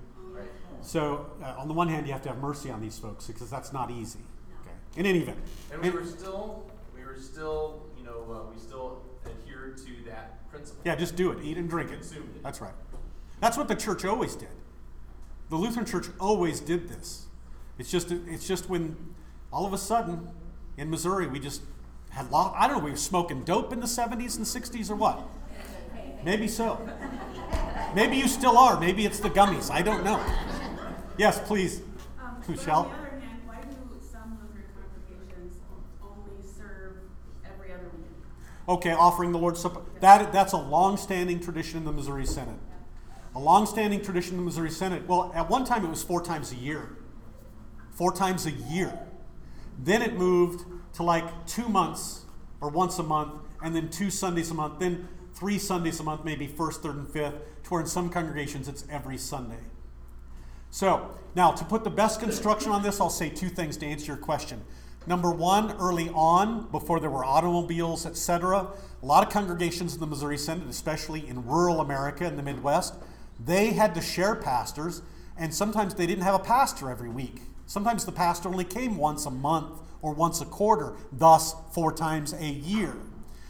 [0.81, 3.49] So, uh, on the one hand, you have to have mercy on these folks because
[3.49, 4.19] that's not easy.
[4.61, 4.75] Okay.
[4.95, 5.39] In any event.
[5.71, 10.09] And we and, were still, we were still, you know, uh, we still adhered to
[10.09, 10.81] that principle.
[10.85, 11.43] Yeah, just do it.
[11.43, 11.99] Eat and drink it.
[11.99, 12.43] it.
[12.43, 12.73] That's right.
[13.39, 14.49] That's what the church always did.
[15.49, 17.27] The Lutheran Church always did this.
[17.77, 18.95] It's just, it's just when
[19.51, 20.29] all of a sudden
[20.77, 21.61] in Missouri we just
[22.09, 22.55] had lot.
[22.57, 22.83] I don't know.
[22.83, 25.21] We were smoking dope in the 70s and 60s or what?
[26.23, 26.79] Maybe so.
[27.93, 28.79] Maybe you still are.
[28.79, 29.69] Maybe it's the gummies.
[29.69, 30.19] I don't know.
[31.17, 31.81] Yes, please.
[32.19, 32.85] Um, Michelle?
[32.85, 35.57] on the other hand, why do some Lutheran congregations
[36.01, 36.97] only serve
[37.45, 38.09] every other week?
[38.67, 39.81] Okay, offering the Lord's Supper.
[39.99, 42.57] That, that's a long-standing tradition in the Missouri Synod.
[43.35, 45.07] A long-standing tradition in the Missouri Synod.
[45.07, 46.97] Well, at one time it was four times a year.
[47.91, 48.97] Four times a year.
[49.77, 52.25] Then it moved to like two months
[52.61, 56.23] or once a month, and then two Sundays a month, then three Sundays a month,
[56.23, 59.59] maybe first, third, and fifth, to where in some congregations it's every Sunday.
[60.71, 64.07] So, now to put the best construction on this, I'll say two things to answer
[64.07, 64.63] your question.
[65.07, 68.69] Number one, early on, before there were automobiles, etc.,
[69.03, 72.95] a lot of congregations in the Missouri Synod, especially in rural America in the Midwest,
[73.39, 75.03] they had to share pastors,
[75.37, 77.41] and sometimes they didn't have a pastor every week.
[77.67, 82.33] Sometimes the pastor only came once a month or once a quarter, thus four times
[82.33, 82.95] a year.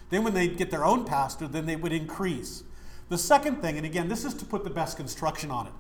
[0.09, 2.63] Then, when they'd get their own pastor, then they would increase.
[3.07, 5.73] The second thing, and again, this is to put the best construction on it,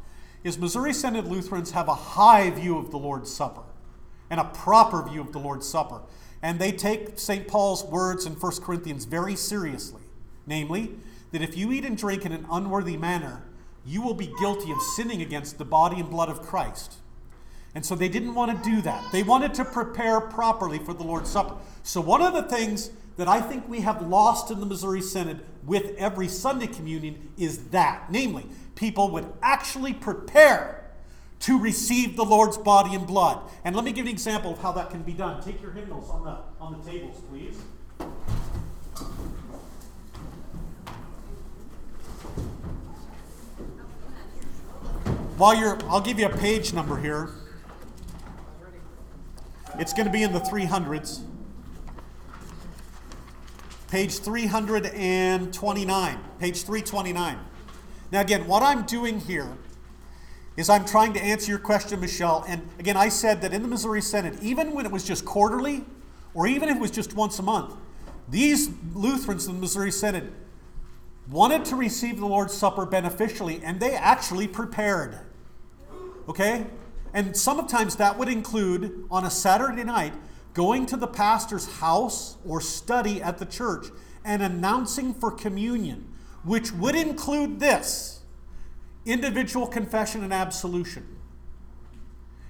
[0.45, 3.63] is Missouri Synod Lutherans have a high view of the Lord's Supper
[4.29, 6.01] and a proper view of the Lord's Supper.
[6.41, 7.47] And they take St.
[7.47, 10.01] Paul's words in 1 Corinthians very seriously.
[10.45, 10.95] Namely,
[11.31, 13.43] that if you eat and drink in an unworthy manner,
[13.85, 16.95] you will be guilty of sinning against the body and blood of Christ.
[17.73, 19.11] And so they didn't want to do that.
[19.11, 21.55] They wanted to prepare properly for the Lord's Supper.
[21.83, 25.41] So, one of the things that I think we have lost in the Missouri Synod
[25.65, 28.09] with every Sunday communion is that.
[28.09, 30.84] Namely, people would actually prepare
[31.41, 33.39] to receive the Lord's body and blood.
[33.63, 35.43] And let me give an example of how that can be done.
[35.43, 37.57] Take your hymnals on the, on the tables, please.
[45.37, 47.29] While you're, I'll give you a page number here.
[49.77, 51.19] It's going to be in the 300s.
[53.91, 56.19] Page 329.
[56.39, 57.37] Page 329.
[58.11, 59.57] Now, again, what I'm doing here
[60.57, 62.45] is I'm trying to answer your question, Michelle.
[62.47, 65.83] And again, I said that in the Missouri Synod, even when it was just quarterly,
[66.33, 67.75] or even if it was just once a month,
[68.29, 70.31] these Lutherans in the Missouri Synod
[71.29, 75.19] wanted to receive the Lord's Supper beneficially, and they actually prepared.
[76.29, 76.65] Okay?
[77.13, 80.13] And sometimes that would include, on a Saturday night,
[80.53, 83.87] going to the pastor's house or study at the church
[84.23, 86.11] and announcing for communion,
[86.43, 88.14] which would include this
[89.05, 91.15] individual confession and absolution.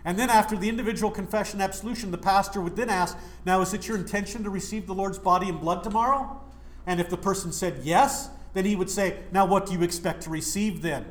[0.04, 3.74] And then, after the individual confession and absolution, the pastor would then ask, Now, is
[3.74, 6.42] it your intention to receive the Lord's body and blood tomorrow?
[6.86, 10.22] And if the person said yes, then he would say, Now, what do you expect
[10.24, 11.06] to receive then?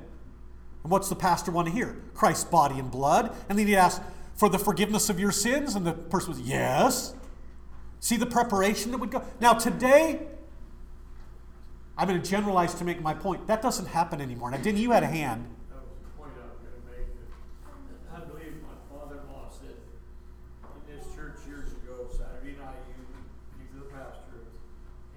[0.84, 1.96] And what's the pastor want to hear?
[2.14, 3.34] Christ's body and blood.
[3.48, 4.00] And then he'd ask,
[4.36, 5.74] For the forgiveness of your sins?
[5.74, 7.14] And the person was, Yes.
[7.98, 9.24] See the preparation that would go?
[9.40, 10.28] Now, today,
[11.96, 13.46] I'm going to generalize to make my point.
[13.46, 14.50] That doesn't happen anymore.
[14.50, 15.46] Now, Denny, you had a hand.
[15.70, 20.96] That was the point I was gonna make, that I believe my father-in-law said in
[20.96, 23.06] this church years ago, Saturday night, you,
[23.62, 24.42] you the pastor,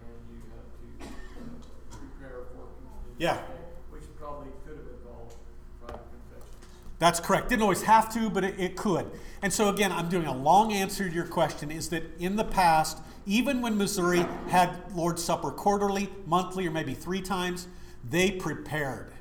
[0.05, 0.69] and you have
[1.01, 3.17] to prepare for communion.
[3.17, 3.41] Yeah.
[3.89, 5.33] Which probably could have involved
[5.81, 6.53] private confession.
[6.99, 7.49] That's correct.
[7.49, 9.09] Didn't always have to, but it, it could.
[9.41, 12.43] And so, again, I'm doing a long answer to your question is that in the
[12.43, 17.67] past, even when Missouri had Lord's Supper quarterly, monthly, or maybe three times,
[18.09, 19.11] they prepared.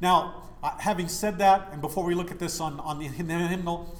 [0.00, 3.94] Now, uh, having said that, and before we look at this on, on the hymnal,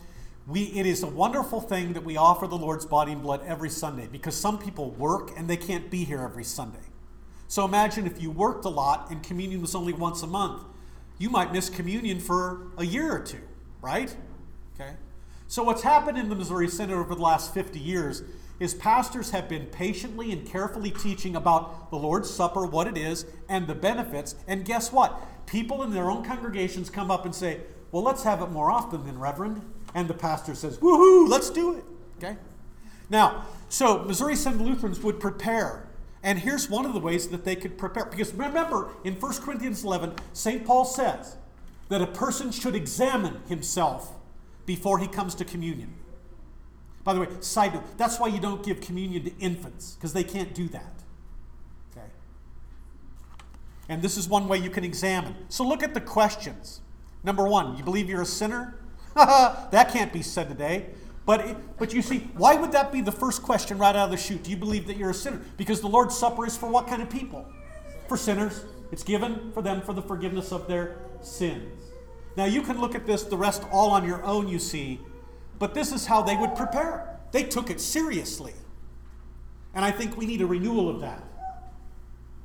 [0.47, 3.69] we, it is a wonderful thing that we offer the Lord's body and blood every
[3.69, 6.79] Sunday because some people work and they can't be here every Sunday.
[7.47, 10.65] So imagine if you worked a lot and communion was only once a month.
[11.19, 13.43] You might miss communion for a year or two,
[13.83, 14.17] right?
[14.75, 14.95] Okay.
[15.47, 18.23] So what's happened in the Missouri Synod over the last 50 years
[18.61, 23.27] is pastors have been patiently and carefully teaching about the Lord's Supper, what it is,
[23.49, 24.35] and the benefits.
[24.47, 25.21] And guess what?
[25.47, 27.61] People in their own congregations come up and say,
[27.91, 29.63] Well, let's have it more often then, Reverend.
[29.95, 31.85] And the pastor says, Woohoo, let's do it.
[32.19, 32.37] Okay?
[33.11, 35.89] Now, so Missouri Synod Lutherans would prepare.
[36.23, 38.05] And here's one of the ways that they could prepare.
[38.05, 40.65] Because remember, in 1 Corinthians 11, St.
[40.65, 41.37] Paul says
[41.89, 44.13] that a person should examine himself
[44.65, 45.95] before he comes to communion.
[47.05, 50.25] By the way, side note, that's why you don't give communion to infants, because they
[50.25, 51.03] can't do that.
[51.91, 52.07] Okay?
[53.89, 55.35] And this is one way you can examine.
[55.49, 56.81] So look at the questions.
[57.25, 58.79] Number one, you believe you're a sinner?
[59.15, 60.87] that can't be said today.
[61.25, 64.11] But, it, but you see, why would that be the first question right out of
[64.11, 64.43] the chute?
[64.43, 65.41] Do you believe that you're a sinner?
[65.57, 67.47] Because the Lord's Supper is for what kind of people?
[68.09, 68.65] For sinners.
[68.91, 71.91] It's given for them for the forgiveness of their sins.
[72.37, 75.01] Now you can look at this, the rest all on your own, you see,
[75.63, 77.21] but this is how they would prepare.
[77.31, 78.53] They took it seriously.
[79.77, 81.23] And I think we need a renewal of that.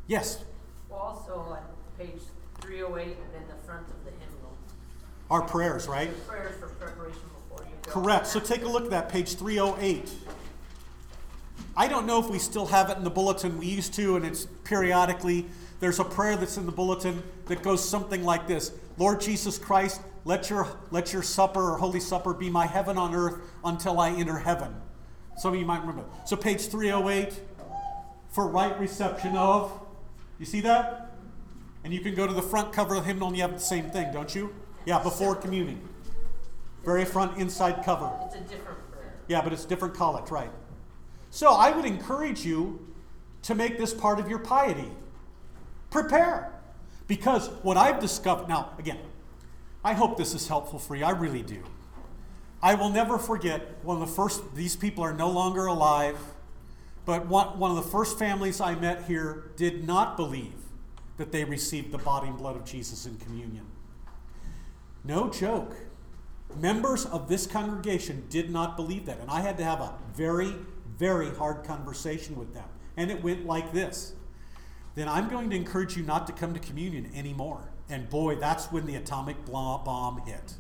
[0.05, 0.43] Yes,
[0.91, 1.57] also on
[1.97, 2.22] page
[2.61, 4.55] three oh eight and in the front of the hymnal,
[5.32, 6.11] our prayers, right?
[6.28, 7.91] prayers for preparation before you go.
[7.91, 8.28] Correct.
[8.28, 10.11] So take a look at that, page 308.
[11.76, 13.57] I don't know if we still have it in the bulletin.
[13.57, 15.47] We used to, and it's periodically.
[15.80, 20.01] There's a prayer that's in the bulletin that goes something like this Lord Jesus Christ,
[20.28, 24.09] let your, let your supper or Holy Supper be my heaven on earth until I
[24.09, 24.75] enter heaven.
[25.38, 26.03] Some of you might remember.
[26.25, 27.39] So, page 308
[28.28, 29.71] for right reception of.
[30.38, 31.13] You see that?
[31.86, 33.59] And you can go to the front cover of the hymnal and you have the
[33.59, 34.53] same thing, don't you?
[34.86, 35.88] Yeah, before communing.
[36.84, 38.11] Very front inside cover.
[38.25, 39.13] It's a different prayer.
[39.30, 40.51] Yeah, but it's different collect, right?
[41.32, 42.86] So I would encourage you
[43.43, 44.91] to make this part of your piety.
[45.89, 46.51] Prepare.
[47.07, 48.97] Because what I've discovered, now, again,
[49.84, 51.05] I hope this is helpful for you.
[51.05, 51.63] I really do.
[52.61, 56.17] I will never forget one of the first, these people are no longer alive,
[57.05, 60.55] but one, one of the first families I met here did not believe
[61.17, 63.65] that they received the body and blood of Jesus in communion.
[65.03, 65.75] No joke.
[66.59, 69.19] Members of this congregation did not believe that.
[69.19, 70.53] And I had to have a very,
[70.97, 72.67] very hard conversation with them.
[72.95, 74.13] And it went like this
[74.95, 77.69] Then I'm going to encourage you not to come to communion anymore.
[77.90, 80.56] And boy, that's when the atomic bomb hit.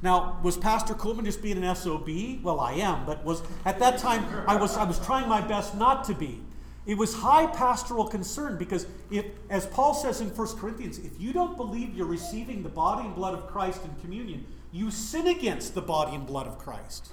[0.00, 2.08] Now, was Pastor Kuhlman just being an SOB?
[2.42, 5.74] Well, I am, but was at that time I was I was trying my best
[5.74, 6.40] not to be.
[6.86, 11.34] It was high pastoral concern because if, as Paul says in 1 Corinthians, if you
[11.34, 15.74] don't believe you're receiving the body and blood of Christ in communion, you sin against
[15.74, 17.10] the body and blood of Christ.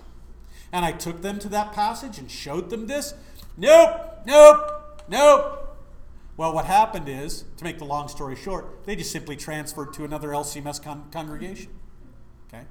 [0.71, 3.15] And I took them to that passage and showed them this.
[3.57, 5.64] Nope, nope, nope.
[6.37, 10.03] Well, what happened is, to make the long story short, they just simply transferred to
[10.03, 11.69] another LCMS con- congregation.
[12.47, 12.65] Okay?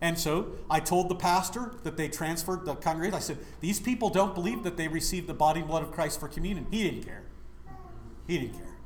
[0.00, 3.14] And so I told the pastor that they transferred the congregation.
[3.14, 6.18] I said, These people don't believe that they received the body and blood of Christ
[6.18, 6.66] for communion.
[6.70, 7.22] He didn't care.
[8.26, 8.76] He didn't care.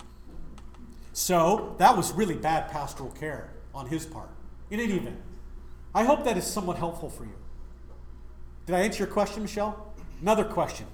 [1.15, 4.29] So that was really bad pastoral care on his part.
[4.71, 5.21] In any event,
[5.95, 7.37] I hope that is somewhat helpful for you.
[8.67, 9.95] Did I answer your question, Michelle?
[10.21, 10.87] Another question.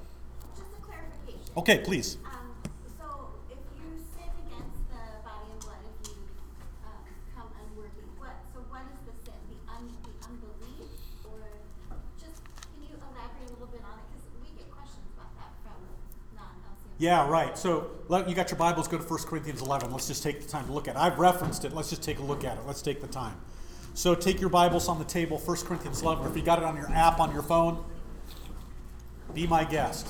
[0.54, 1.52] Just a clarification.
[1.56, 2.18] Okay, please.
[17.00, 17.56] Yeah, right.
[17.56, 19.90] So let, you got your Bibles, go to 1 Corinthians 11.
[19.90, 20.98] Let's just take the time to look at it.
[20.98, 21.72] I've referenced it.
[21.72, 22.66] Let's just take a look at it.
[22.66, 23.40] Let's take the time.
[23.94, 26.64] So take your Bibles on the table, 1 Corinthians 11, or if you got it
[26.64, 27.82] on your app on your phone,
[29.32, 30.08] be my guest.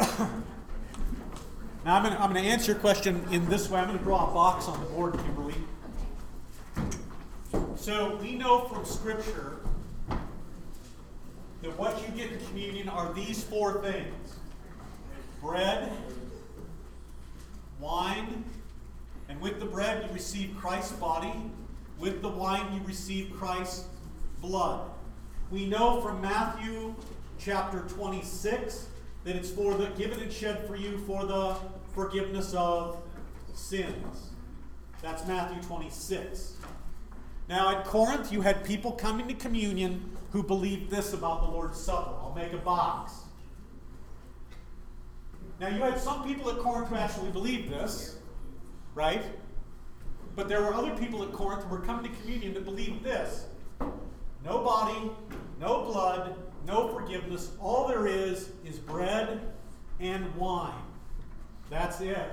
[1.84, 3.80] Now I'm going I'm going to answer your question in this way.
[3.80, 5.54] I'm going to draw a box on the board, Kimberly.
[7.76, 9.60] So we know from Scripture
[11.62, 14.36] that what you get in communion are these four things
[15.40, 15.92] bread,
[17.80, 18.44] wine,
[19.28, 21.32] and with the bread you receive Christ's body,
[21.98, 23.84] with the wine you receive Christ's
[24.40, 24.90] blood.
[25.50, 26.94] We know from Matthew
[27.38, 28.88] chapter 26
[29.24, 31.56] that it's for the given and shed for you for the
[31.94, 33.00] forgiveness of
[33.54, 34.30] sins.
[35.02, 36.54] That's Matthew 26.
[37.48, 41.78] Now, at Corinth, you had people coming to communion who believed this about the Lord's
[41.78, 42.10] Supper.
[42.20, 43.12] I'll make a box.
[45.60, 48.16] Now, you had some people at Corinth who actually believed this,
[48.94, 49.24] right?
[50.36, 53.46] But there were other people at Corinth who were coming to communion that believed this
[54.44, 55.10] no body,
[55.60, 57.50] no blood, no forgiveness.
[57.60, 59.40] All there is is bread
[59.98, 60.82] and wine.
[61.70, 62.30] That's it.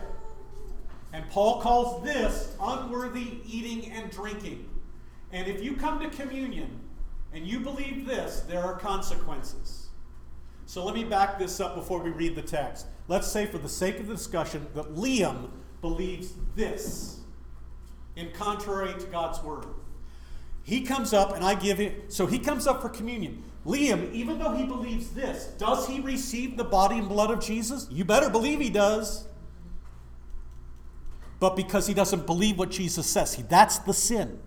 [1.13, 4.69] And Paul calls this unworthy eating and drinking.
[5.31, 6.79] And if you come to communion
[7.35, 9.89] and you believe this, there are consequences.
[10.65, 12.87] So let me back this up before we read the text.
[13.09, 15.49] Let's say, for the sake of the discussion, that Liam
[15.81, 17.19] believes this,
[18.15, 19.65] in contrary to God's word.
[20.63, 23.43] He comes up and I give him, so he comes up for communion.
[23.65, 27.85] Liam, even though he believes this, does he receive the body and blood of Jesus?
[27.91, 29.27] You better believe he does.
[31.41, 34.39] But because he doesn't believe what Jesus says, he, that's the sin.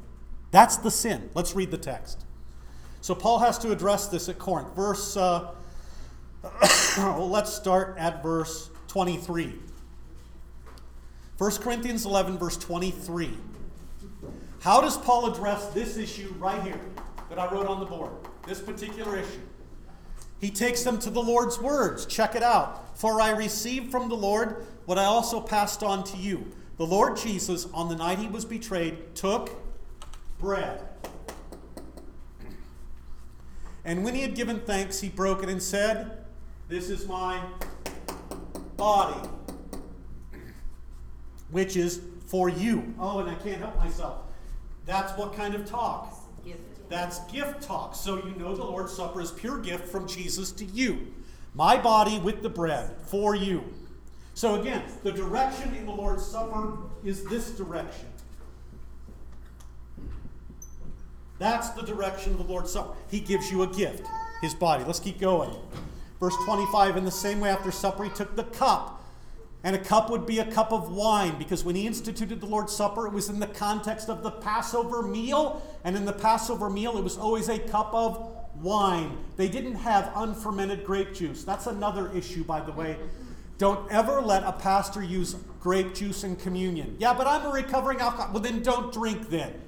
[0.52, 1.28] That's the sin.
[1.34, 2.24] Let's read the text.
[3.00, 4.74] So Paul has to address this at Corinth.
[4.74, 5.50] Verse, uh,
[6.98, 9.54] well, let's start at verse 23.
[11.36, 13.30] 1 Corinthians 11, verse 23.
[14.60, 16.80] How does Paul address this issue right here
[17.28, 18.10] that I wrote on the board?
[18.46, 19.40] This particular issue.
[20.40, 22.06] He takes them to the Lord's words.
[22.06, 22.98] Check it out.
[22.98, 26.50] For I received from the Lord what I also passed on to you.
[26.76, 29.50] The Lord Jesus, on the night he was betrayed, took
[30.38, 30.87] bread.
[33.88, 36.18] And when he had given thanks, he broke it and said,
[36.68, 37.42] This is my
[38.76, 39.26] body,
[41.50, 42.94] which is for you.
[42.98, 44.18] Oh, and I can't help myself.
[44.84, 46.14] That's what kind of talk?
[46.90, 47.94] That's gift talk.
[47.94, 51.06] So you know the Lord's Supper is pure gift from Jesus to you.
[51.54, 53.64] My body with the bread for you.
[54.34, 58.07] So again, the direction in the Lord's Supper is this direction.
[61.38, 62.94] That's the direction of the Lord's Supper.
[63.10, 64.06] He gives you a gift,
[64.40, 64.84] his body.
[64.84, 65.54] Let's keep going.
[66.20, 68.94] Verse 25 In the same way, after supper, he took the cup.
[69.64, 72.72] And a cup would be a cup of wine because when he instituted the Lord's
[72.72, 75.62] Supper, it was in the context of the Passover meal.
[75.82, 79.18] And in the Passover meal, it was always a cup of wine.
[79.36, 81.42] They didn't have unfermented grape juice.
[81.42, 82.98] That's another issue, by the way.
[83.58, 86.96] Don't ever let a pastor use grape juice in communion.
[87.00, 88.32] Yeah, but I'm a recovering alcoholic.
[88.32, 89.60] Well, then don't drink then.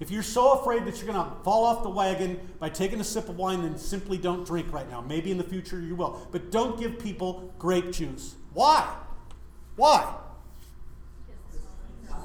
[0.00, 3.04] If you're so afraid that you're going to fall off the wagon by taking a
[3.04, 5.00] sip of wine, then simply don't drink right now.
[5.00, 6.26] Maybe in the future you will.
[6.32, 8.34] But don't give people grape juice.
[8.52, 8.92] Why?
[9.76, 10.14] Why?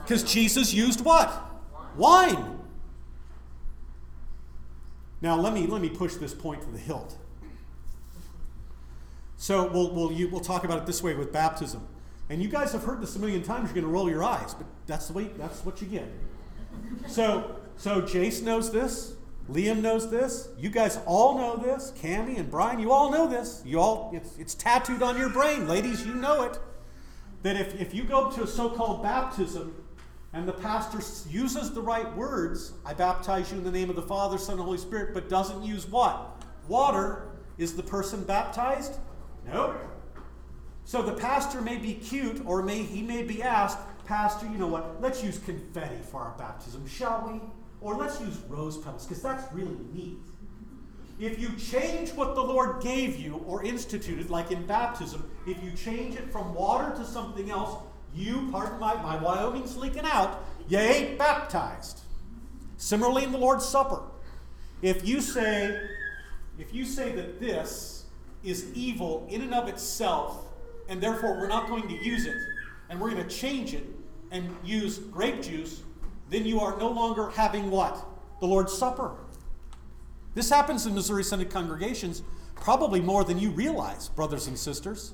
[0.01, 1.31] Because Jesus used what?
[1.95, 2.59] Wine.
[5.21, 7.17] Now let me let me push this point to the hilt.
[9.37, 11.87] So we'll we'll you, we'll talk about it this way with baptism.
[12.29, 13.65] And you guys have heard this a million times.
[13.65, 16.07] You're going to roll your eyes, but that's the way that's what you get.
[17.07, 19.13] So so Jace knows this.
[19.49, 20.49] Liam knows this.
[20.59, 21.91] You guys all know this.
[21.99, 23.63] Cammy and Brian, you all know this.
[23.65, 26.05] You all it's, it's tattooed on your brain, ladies.
[26.05, 26.59] You know it.
[27.41, 29.73] That if, if you go to a so-called baptism
[30.33, 30.99] and the pastor
[31.29, 34.63] uses the right words, I baptize you in the name of the Father, Son, and
[34.63, 36.43] Holy Spirit, but doesn't use what?
[36.67, 38.99] Water, is the person baptized?
[39.45, 39.75] No.
[40.85, 43.77] So the pastor may be cute, or may he may be asked,
[44.09, 44.99] Pastor, you know what?
[44.99, 47.39] Let's use confetti for our baptism, shall we?
[47.79, 50.17] Or let's use rose petals, because that's really neat.
[51.19, 55.69] If you change what the Lord gave you or instituted, like in baptism, if you
[55.73, 57.83] change it from water to something else,
[58.15, 61.99] you, pardon my, my Wyoming's leaking out, you ain't baptized.
[62.77, 64.01] Similarly in the Lord's Supper.
[64.81, 65.87] If you say,
[66.57, 68.05] if you say that this
[68.43, 70.47] is evil in and of itself,
[70.87, 72.37] and therefore we're not going to use it,
[72.89, 73.85] and we're going to change it
[74.31, 75.81] and use grape juice,
[76.29, 78.05] then you are no longer having what?
[78.39, 79.15] The Lord's Supper.
[80.35, 82.21] This happens in Missouri Synod congregations
[82.55, 85.13] probably more than you realize, brothers and sisters.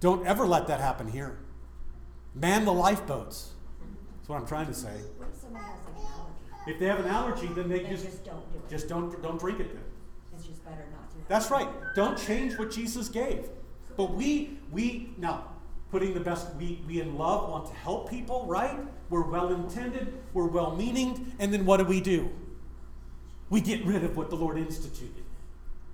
[0.00, 1.38] Don't ever let that happen here.
[2.34, 3.52] Man the lifeboats.
[4.16, 4.94] That's what I'm trying to say.
[5.20, 6.70] If someone has like an allergy?
[6.72, 8.68] If they have an allergy, then they Then just just don't do it.
[8.68, 9.84] just don't don't drink it then.
[10.34, 11.16] It's just better not to.
[11.28, 11.68] That's right.
[11.94, 13.48] Don't change what Jesus gave.
[13.96, 15.44] But we we now
[15.90, 18.78] putting the best we we in love want to help people, right?
[19.10, 22.30] We're well intended, we're well meaning, and then what do we do?
[23.50, 25.24] We get rid of what the Lord instituted.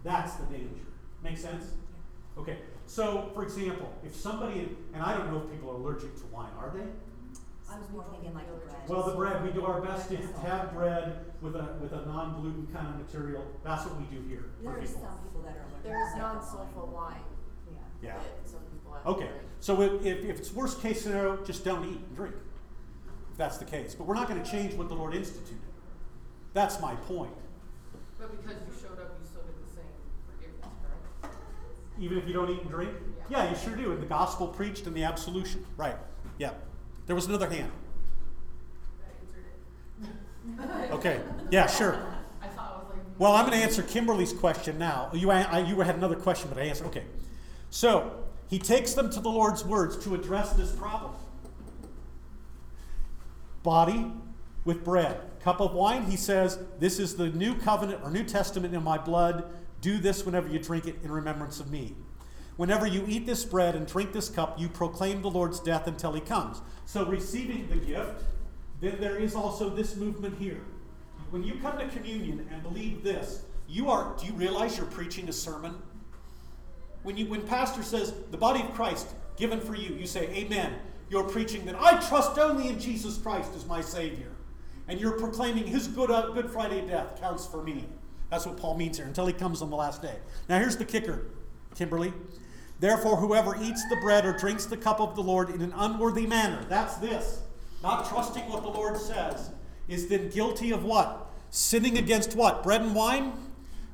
[0.05, 0.87] That's the danger.
[1.23, 1.65] Make sense?
[2.39, 2.59] Okay.
[2.87, 6.51] So, for example, if somebody and I don't know if people are allergic to wine,
[6.59, 6.85] are they?
[7.71, 8.77] I was more thinking like the bread.
[8.89, 12.69] Well, the bread, we do our best to have bread with a with a non-gluten
[12.73, 13.45] kind of material.
[13.65, 15.01] That's what we do here for There are people.
[15.01, 15.85] some people that are allergic.
[15.85, 17.17] There's non-sulfur wine
[17.71, 17.79] Yeah.
[18.03, 18.19] Yeah.
[18.93, 19.23] That some people have.
[19.23, 19.31] Okay,
[19.61, 22.35] so if, if if it's worst case scenario, just don't eat and drink.
[23.31, 23.95] If that's the case.
[23.95, 25.59] But we're not going to change what the Lord instituted.
[26.53, 27.33] That's my point.
[28.19, 29.85] But because you showed up, you still get the same
[30.31, 30.69] forgiveness,
[31.21, 31.37] correct?
[31.99, 32.93] Even if you don't eat and drink?
[33.31, 33.45] Yeah.
[33.45, 33.93] Yeah, you sure do.
[33.93, 35.65] And the gospel preached and the absolution.
[35.77, 35.97] Right.
[36.39, 36.53] Yeah.
[37.07, 37.71] There was another hand.
[40.59, 40.93] That answered it.
[40.93, 41.21] Okay.
[41.51, 41.95] Yeah, sure.
[42.43, 42.99] I thought I was like.
[43.19, 45.11] Well, I'm going to answer Kimberly's question now.
[45.15, 46.89] You, I, you had another question, but I answered.
[46.89, 47.05] Okay.
[47.71, 48.22] So,
[48.53, 51.13] he takes them to the Lord's words to address this problem.
[53.63, 54.13] Body
[54.67, 55.23] with bread.
[55.41, 58.99] Cup of wine, he says, This is the new covenant or New Testament in my
[58.99, 59.51] blood.
[59.81, 61.95] Do this whenever you drink it in remembrance of me.
[62.57, 66.13] Whenever you eat this bread and drink this cup, you proclaim the Lord's death until
[66.13, 66.61] he comes.
[66.85, 68.23] So, receiving the gift,
[68.83, 70.61] then there is also this movement here.
[71.31, 75.31] When you come to communion and believe this, you are, do you realize you're preaching
[75.31, 75.77] a sermon?
[77.03, 80.75] When, you, when pastor says, the body of Christ given for you, you say, Amen.
[81.11, 84.31] You're preaching that I trust only in Jesus Christ as my Savior.
[84.89, 87.85] And you're proclaiming his good, uh, good Friday death counts for me.
[88.31, 90.17] That's what Paul means here, until he comes on the last day.
[90.49, 91.27] Now, here's the kicker,
[91.75, 92.15] Kimberly.
[92.81, 96.27] Therefore, whoever eats the bread or drinks the cup of the Lord in an unworthy
[96.27, 97.43] manner, that's this,
[97.83, 99.51] not trusting what the Lord says,
[99.89, 101.31] is then guilty of what?
[101.51, 102.63] Sinning against what?
[102.63, 103.35] Bread and wine?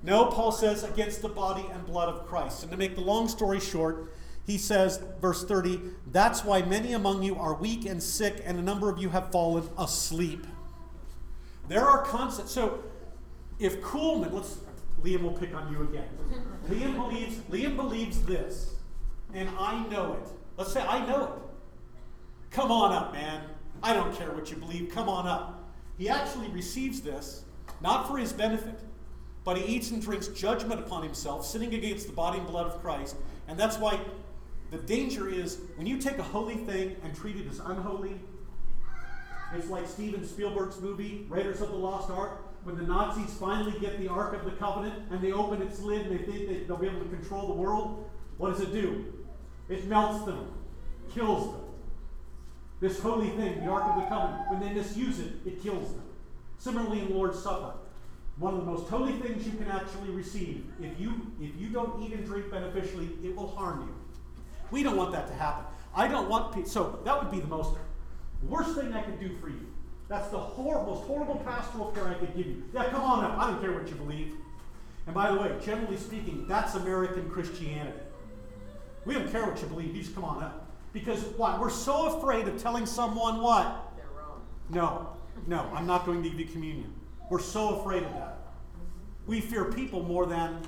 [0.03, 2.63] No, Paul says, against the body and blood of Christ.
[2.63, 4.13] And to make the long story short,
[4.47, 5.81] he says, verse 30,
[6.11, 9.31] that's why many among you are weak and sick, and a number of you have
[9.31, 10.47] fallen asleep.
[11.69, 12.53] There are concepts.
[12.53, 12.83] So,
[13.59, 14.59] if Kuhlman, let's,
[15.03, 16.09] Liam will pick on you again.
[16.69, 18.75] Liam believes, Liam believes this,
[19.35, 20.29] and I know it.
[20.57, 21.31] Let's say I know it.
[22.51, 23.43] Come on up, man.
[23.83, 24.91] I don't care what you believe.
[24.93, 25.71] Come on up.
[25.99, 27.45] He actually receives this,
[27.81, 28.81] not for his benefit,
[29.49, 32.83] but he eats and drinks judgment upon himself, sinning against the body and blood of
[32.83, 33.17] Christ.
[33.49, 33.99] And that's why
[34.71, 38.21] the danger is when you take a holy thing and treat it as unholy,
[39.55, 43.99] it's like Steven Spielberg's movie, Raiders of the Lost Ark, when the Nazis finally get
[43.99, 46.87] the Ark of the Covenant and they open its lid and they think they'll be
[46.87, 48.07] able to control the world.
[48.37, 49.07] What does it do?
[49.71, 50.53] It melts them.
[51.15, 51.63] kills them.
[52.81, 56.03] This holy thing, the Ark of the Covenant, when they misuse it, it kills them.
[56.59, 57.73] Similarly, in Lord's Supper,
[58.39, 62.03] one of the most holy things you can actually receive, if you if you don't
[62.03, 63.95] eat and drink beneficially, it will harm you.
[64.71, 65.65] We don't want that to happen.
[65.95, 66.71] I don't want people.
[66.71, 67.75] So that would be the most
[68.49, 69.67] worst thing I could do for you.
[70.09, 72.63] That's the hor- most horrible pastoral care I could give you.
[72.73, 73.39] Yeah, come on up.
[73.39, 74.35] I don't care what you believe.
[75.07, 77.99] And by the way, generally speaking, that's American Christianity.
[79.05, 79.97] We don't care what you believe.
[79.97, 80.67] You just come on up.
[80.93, 81.59] Because why?
[81.59, 83.93] We're so afraid of telling someone what?
[83.97, 84.43] They're wrong.
[84.71, 85.17] No,
[85.47, 86.93] no, I'm not going to give you communion.
[87.31, 88.28] We're so afraid of that.
[89.29, 90.63] We fear people more than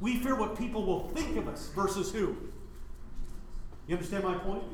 [0.00, 2.36] we fear what people will think of us versus who.
[3.86, 4.64] You understand my point?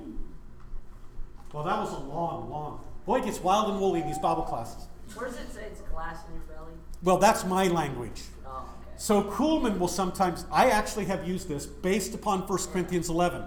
[1.53, 2.81] Well, that was a long, long.
[3.05, 4.87] Boy, it gets wild and woolly in these Bible classes.
[5.15, 6.75] Where does it say it's glass in your belly?
[7.03, 8.23] Well, that's my language.
[8.47, 8.93] Oh, okay.
[8.97, 13.43] So Kuhlman will sometimes, I actually have used this based upon 1 Corinthians 11.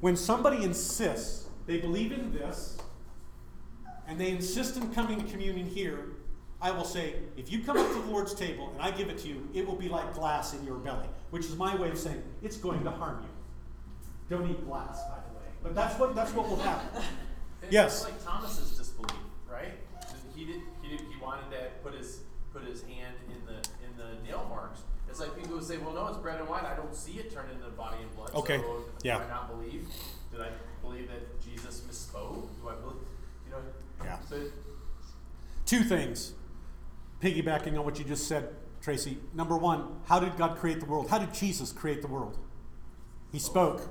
[0.00, 2.76] When somebody insists they believe in this,
[4.08, 6.06] and they insist in coming to communion here,
[6.62, 9.18] I will say, if you come up to the Lord's table and I give it
[9.18, 11.98] to you, it will be like glass in your belly, which is my way of
[11.98, 14.36] saying it's going to harm you.
[14.36, 15.44] Don't eat glass, by the way.
[15.62, 17.02] But that's what that's what will happen.
[17.64, 18.02] It's Yes.
[18.02, 19.14] like Thomas's disbelief,
[19.48, 19.74] right?
[20.34, 20.56] He did.
[20.82, 21.00] He did.
[21.00, 22.20] He wanted to put his
[22.52, 23.54] put his hand in the
[23.86, 24.80] in the nail marks.
[25.08, 26.64] It's like people would say, "Well, no, it's bread and wine.
[26.66, 28.34] I don't see it turn into body and blood.
[28.34, 29.18] Okay, So yeah.
[29.18, 29.86] Do I not believe?
[30.32, 30.48] Did I
[30.82, 32.48] believe that Jesus misspoke?
[32.60, 32.96] Do I believe?
[33.46, 33.58] You know.
[34.04, 34.18] Yeah.
[34.28, 34.40] So
[35.66, 36.32] Two things,
[37.22, 38.48] piggybacking on what you just said,
[38.80, 39.18] Tracy.
[39.32, 41.08] Number one, how did God create the world?
[41.08, 42.36] How did Jesus create the world?
[43.30, 43.88] He spoke.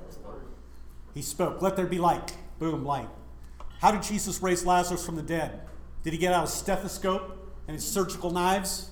[1.14, 1.62] He spoke.
[1.62, 2.36] Let there be light.
[2.58, 3.08] Boom, light.
[3.80, 5.62] How did Jesus raise Lazarus from the dead?
[6.04, 8.90] Did he get out a stethoscope and his surgical knives?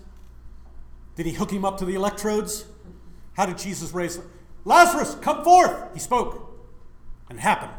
[1.17, 2.65] Did he hook him up to the electrodes?
[3.35, 4.19] How did Jesus raise
[4.65, 5.17] Lazarus?
[5.21, 5.93] Come forth!
[5.93, 6.51] He spoke.
[7.29, 7.73] And it happened.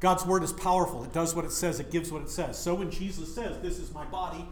[0.00, 1.02] God's word is powerful.
[1.02, 2.58] It does what it says, it gives what it says.
[2.58, 4.46] So when Jesus says, This is my body,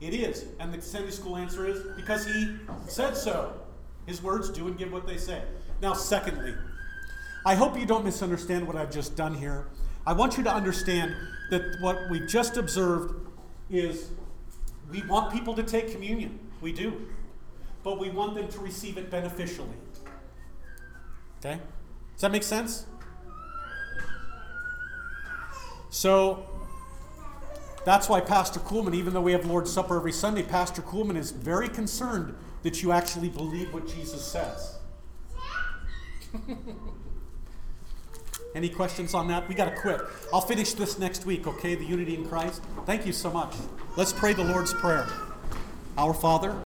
[0.00, 0.46] it is.
[0.60, 3.54] And the Sunday school answer is because he said so.
[4.06, 5.42] His words do and give what they say.
[5.82, 6.54] Now, secondly,
[7.44, 9.66] I hope you don't misunderstand what I've just done here.
[10.06, 11.14] I want you to understand
[11.50, 13.14] that what we've just observed
[13.70, 14.10] is
[14.90, 16.38] we want people to take communion.
[16.60, 17.06] We do.
[17.82, 19.68] But we want them to receive it beneficially.
[21.38, 21.60] Okay?
[22.14, 22.86] Does that make sense?
[25.90, 26.46] So
[27.86, 31.30] that's why Pastor Kuhlman, even though we have Lord's Supper every Sunday, Pastor Kuhlman is
[31.30, 32.34] very concerned
[32.64, 34.78] that you actually believe what Jesus says.
[38.56, 39.48] Any questions on that?
[39.48, 40.00] We got to quit.
[40.32, 41.76] I'll finish this next week, okay?
[41.76, 42.60] The unity in Christ.
[42.86, 43.54] Thank you so much.
[43.96, 45.06] Let's pray the Lord's Prayer.
[45.96, 46.65] Our Father,